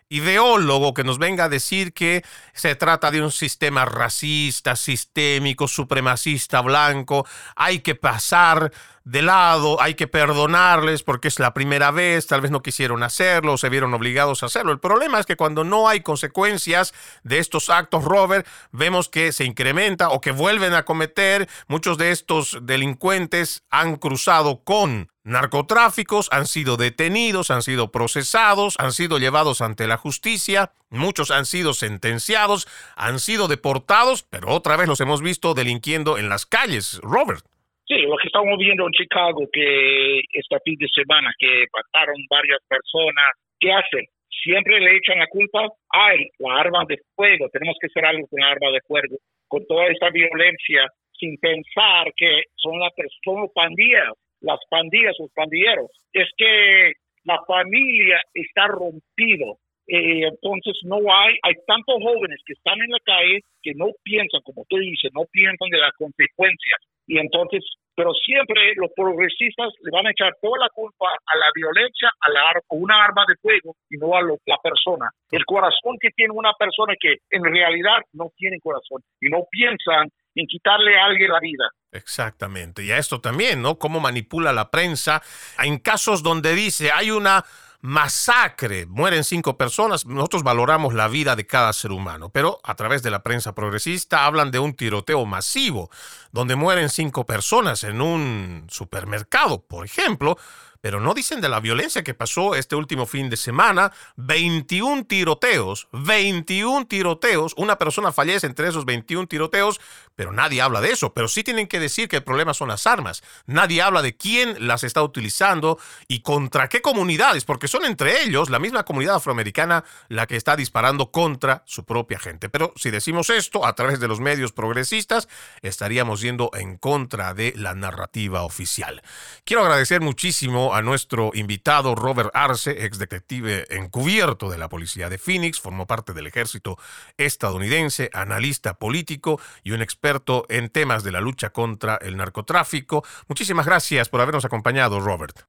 ideólogo 0.08 0.94
que 0.94 1.04
nos 1.04 1.18
venga 1.18 1.46
a 1.46 1.50
decir 1.50 1.94
que 1.94 2.24
se 2.54 2.76
trata 2.76 3.12
de 3.12 3.22
un 3.22 3.32
sistema 3.32 3.86
racista, 3.86 4.76
sistémico, 4.76 5.68
supremacista, 5.68 6.62
blanco, 6.62 7.26
hay 7.56 7.80
que 7.80 7.96
pasar 7.96 8.72
de 9.04 9.22
lado, 9.22 9.82
hay 9.82 9.96
que 9.96 10.08
perdonarles 10.08 11.04
porque 11.04 11.28
es 11.28 11.40
la 11.40 11.54
primera 11.54 11.92
vez, 11.92 12.28
tal 12.28 12.42
vez 12.42 12.52
no 12.52 12.62
quisieron 12.62 13.04
hacerlo, 13.04 13.58
se 13.58 13.70
vieron 13.70 13.94
obligados 13.94 14.44
a 14.44 14.46
hacerlo. 14.46 14.72
El 14.72 14.80
problema 14.80 15.20
es 15.20 15.26
que 15.26 15.36
cuando 15.36 15.64
no 15.64 15.88
hay 15.88 16.02
consecuencias 16.02 16.94
de 17.24 17.40
estos 17.40 17.70
actos, 17.70 18.04
Robert, 18.04 18.48
vemos 18.72 19.10
que 19.10 19.32
se 19.32 19.46
incrementa 19.46 20.10
o 20.10 20.22
que 20.22 20.32
vuelven 20.32 20.74
a 20.74 20.86
cometer. 20.86 21.50
Muchos 21.68 21.98
de 21.98 22.12
estos 22.12 22.60
delincuentes 22.62 23.64
han 23.70 23.96
cruzado 23.96 24.64
con 24.64 25.10
narcotráficos, 25.24 26.30
han 26.32 26.48
sido 26.48 26.78
detenidos, 26.78 27.52
han 27.52 27.62
sido 27.62 27.92
procesados, 27.92 28.76
han 28.80 28.92
sido 28.92 29.20
llevados 29.20 29.62
ante 29.62 29.88
la 29.88 29.98
justicia, 29.98 30.74
muchos 30.90 31.32
han 31.32 31.46
sido 31.46 31.74
sentenciados, 31.74 32.68
han 32.96 33.20
sido 33.20 33.48
deportados, 33.48 34.24
pero 34.24 34.50
otra 34.50 34.78
vez 34.78 34.88
los 34.88 35.00
hemos 35.00 35.22
visto 35.22 35.54
delinquiendo 35.54 36.18
en 36.18 36.30
las 36.30 36.46
calles, 36.46 37.00
Robert. 37.04 37.46
Sí, 37.92 38.04
lo 38.04 38.16
que 38.16 38.28
estamos 38.28 38.58
viendo 38.58 38.88
en 38.88 38.94
Chicago, 38.94 39.50
que 39.52 40.22
este 40.32 40.58
fin 40.64 40.78
de 40.80 40.88
semana, 40.96 41.30
que 41.38 41.66
mataron 41.76 42.16
varias 42.30 42.60
personas, 42.70 43.36
¿qué 43.60 43.70
hacen? 43.70 44.06
Siempre 44.30 44.80
le 44.80 44.96
echan 44.96 45.20
la 45.20 45.28
culpa, 45.28 45.68
ay, 45.90 46.30
la 46.40 46.56
arma 46.56 46.86
de 46.88 46.98
fuego, 47.14 47.50
tenemos 47.52 47.76
que 47.82 47.88
hacer 47.88 48.06
algo 48.06 48.26
con 48.28 48.40
la 48.40 48.52
arma 48.52 48.72
de 48.72 48.80
fuego, 48.88 49.18
con 49.50 49.68
toda 49.68 49.88
esta 49.88 50.10
violencia, 50.10 50.88
sin 51.20 51.36
pensar 51.36 52.14
que 52.16 52.44
son, 52.56 52.80
la, 52.80 52.90
son 53.26 53.50
pandillas, 53.54 54.14
las 54.40 54.60
pandillas, 54.70 55.14
los 55.20 55.30
pandilleros. 55.34 55.92
Es 56.14 56.30
que 56.38 56.94
la 57.26 57.44
familia 57.46 58.22
está 58.34 58.68
rompido, 58.68 59.58
eh, 59.88 60.32
entonces 60.32 60.80
no 60.84 60.96
hay, 61.14 61.36
hay 61.44 61.56
tantos 61.68 61.96
jóvenes 62.02 62.40
que 62.46 62.54
están 62.54 62.80
en 62.80 62.92
la 62.92 63.00
calle 63.04 63.42
que 63.62 63.74
no 63.76 63.88
piensan, 64.02 64.40
como 64.44 64.64
tú 64.70 64.78
dices, 64.78 65.12
no 65.14 65.26
piensan 65.30 65.70
de 65.70 65.78
las 65.78 65.92
consecuencias. 65.98 66.80
Y 67.08 67.18
entonces, 67.18 67.62
pero 67.96 68.14
siempre 68.14 68.74
los 68.76 68.92
progresistas 68.96 69.74
le 69.82 69.92
van 69.92 70.08
a 70.08 70.12
echar 70.12 70.34
toda 70.42 70.60
la 70.60 70.70
culpa 70.70 71.08
a 71.26 71.36
la 71.38 71.48
violencia, 71.54 72.10
a 72.20 72.30
la 72.30 72.42
una 72.70 73.04
arma 73.04 73.26
de 73.28 73.36
fuego 73.42 73.76
y 73.90 73.98
no 73.98 74.16
a 74.16 74.22
la 74.22 74.58
persona. 74.64 75.10
El 75.30 75.46
corazón 75.46 75.98
que 76.00 76.10
tiene 76.16 76.34
una 76.34 76.54
persona 76.54 76.94
que 77.00 77.18
en 77.30 77.44
realidad 77.44 78.00
no 78.14 78.32
tiene 78.36 78.60
corazón 78.60 79.02
y 79.20 79.30
no 79.30 79.44
piensan 79.50 80.10
en 80.36 80.48
quitarle 80.48 80.98
a 80.98 81.06
alguien 81.06 81.32
la 81.32 81.40
vida. 81.40 81.70
Exactamente. 81.92 82.84
Y 82.84 82.92
a 82.92 82.98
esto 82.98 83.20
también, 83.20 83.62
¿no? 83.62 83.78
Cómo 83.78 84.00
manipula 84.00 84.54
la 84.54 84.72
prensa 84.72 85.22
en 85.62 85.80
casos 85.80 86.24
donde 86.24 86.54
dice 86.56 86.92
hay 86.92 87.12
una 87.12 87.44
masacre, 87.82 88.86
mueren 88.86 89.24
cinco 89.24 89.58
personas, 89.58 90.06
nosotros 90.06 90.44
valoramos 90.44 90.94
la 90.94 91.08
vida 91.08 91.36
de 91.36 91.48
cada 91.48 91.74
ser 91.74 91.92
humano, 91.92 92.30
pero 92.30 92.60
a 92.64 92.76
través 92.76 93.02
de 93.02 93.10
la 93.10 93.24
prensa 93.24 93.56
progresista 93.56 94.26
hablan 94.26 94.52
de 94.52 94.60
un 94.60 94.76
tiroteo 94.76 95.26
masivo, 95.26 95.90
donde 96.32 96.56
mueren 96.56 96.90
cinco 96.90 97.26
personas 97.26 97.84
en 97.84 98.02
un 98.02 98.68
supermercado, 98.70 99.62
por 99.66 99.86
ejemplo, 99.86 100.38
pero 100.82 101.00
no 101.00 101.14
dicen 101.14 101.42
de 101.42 101.50
la 101.50 101.60
violencia 101.60 102.04
que 102.04 102.14
pasó 102.14 102.56
este 102.56 102.76
último 102.76 103.06
fin 103.06 103.30
de 103.30 103.38
semana. 103.38 103.92
21 104.18 105.06
tiroteos, 105.06 105.88
21 105.94 106.88
tiroteos, 106.88 107.54
una 107.56 107.78
persona 107.78 108.12
fallece 108.12 108.48
entre 108.48 108.68
esos 108.68 108.86
21 108.86 109.28
tiroteos, 109.28 109.80
pero 110.16 110.32
nadie 110.32 110.62
habla 110.62 110.82
de 110.82 110.92
eso. 110.92 111.14
Pero 111.14 111.28
sí 111.28 111.44
tienen 111.44 111.68
que 111.68 111.80
decir 111.80 112.10
que 112.10 112.18
el 112.18 112.24
problema 112.24 112.54
son 112.54 112.70
las 112.70 112.88
armas. 112.88 113.24
Nadie 113.46 113.82
habla 113.82 114.02
de 114.02 114.18
quién 114.18 114.68
las 114.68 114.84
está 114.84 115.04
utilizando 115.04 115.80
y 116.08 116.22
contra 116.22 116.68
qué 116.68 116.82
comunidades, 116.82 117.46
porque 117.46 117.68
son 117.68 117.86
entre 117.86 118.24
ellos 118.24 118.50
la 118.50 118.60
misma 118.60 118.84
comunidad 118.84 119.16
afroamericana 119.16 119.84
la 120.10 120.28
que 120.28 120.36
está 120.36 120.56
disparando 120.56 121.12
contra 121.12 121.64
su 121.66 121.86
propia 121.86 122.20
gente. 122.20 122.50
Pero 122.50 122.74
si 122.76 122.90
decimos 122.90 123.30
esto 123.30 123.66
a 123.66 123.76
través 123.76 124.00
de 124.00 124.08
los 124.08 124.20
medios 124.20 124.52
progresistas, 124.52 125.28
estaríamos 125.62 126.22
yendo 126.22 126.50
en 126.54 126.78
contra 126.78 127.34
de 127.34 127.54
la 127.56 127.76
narrativa 127.76 128.44
oficial. 128.44 129.02
Quiero 129.44 129.64
agradecer 129.64 130.02
muchísimo 130.02 130.71
a 130.74 130.82
nuestro 130.82 131.32
invitado 131.34 131.96
Robert 131.96 132.32
Arce, 132.34 132.86
ex 132.86 133.00
detective 133.00 133.66
encubierto 133.70 134.50
de 134.50 134.58
la 134.58 134.70
policía 134.70 135.10
de 135.10 135.18
Phoenix, 135.18 135.60
formó 135.60 135.88
parte 135.88 136.14
del 136.14 136.28
ejército 136.28 136.78
estadounidense, 137.18 138.10
analista 138.14 138.76
político 138.76 139.40
y 139.64 139.72
un 139.72 139.82
experto 139.82 140.46
en 140.50 140.70
temas 140.70 141.04
de 141.04 141.12
la 141.12 141.22
lucha 141.22 141.52
contra 141.52 141.98
el 142.02 142.18
narcotráfico. 142.18 143.04
Muchísimas 143.28 143.66
gracias 143.66 144.10
por 144.10 144.22
habernos 144.22 144.46
acompañado, 144.46 145.00
Robert. 145.00 145.42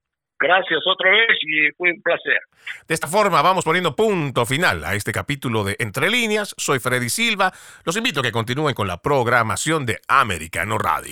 Gracias 0.43 0.81
otra 0.87 1.09
vez 1.13 1.39
y 1.43 1.71
fue 1.77 1.93
un 1.93 2.03
placer. 2.03 2.41
De 2.89 2.95
esta 2.95 3.07
forma 3.07 3.43
vamos 3.43 3.65
poniendo 3.65 3.95
punto 3.95 4.45
final 4.45 4.85
a 4.85 4.95
este 4.97 5.13
capítulo 5.13 5.63
de 5.63 5.77
Entre 5.79 6.11
líneas. 6.11 6.53
Soy 6.59 6.81
Freddy 6.81 7.11
Silva. 7.11 7.53
Los 7.85 7.97
invito 7.97 8.21
a 8.21 8.23
que 8.25 8.33
continúen 8.33 8.75
con 8.75 8.89
la 8.89 9.01
programación 9.01 9.87
de 9.87 10.01
Americano 10.09 10.79
Radio. 10.79 11.11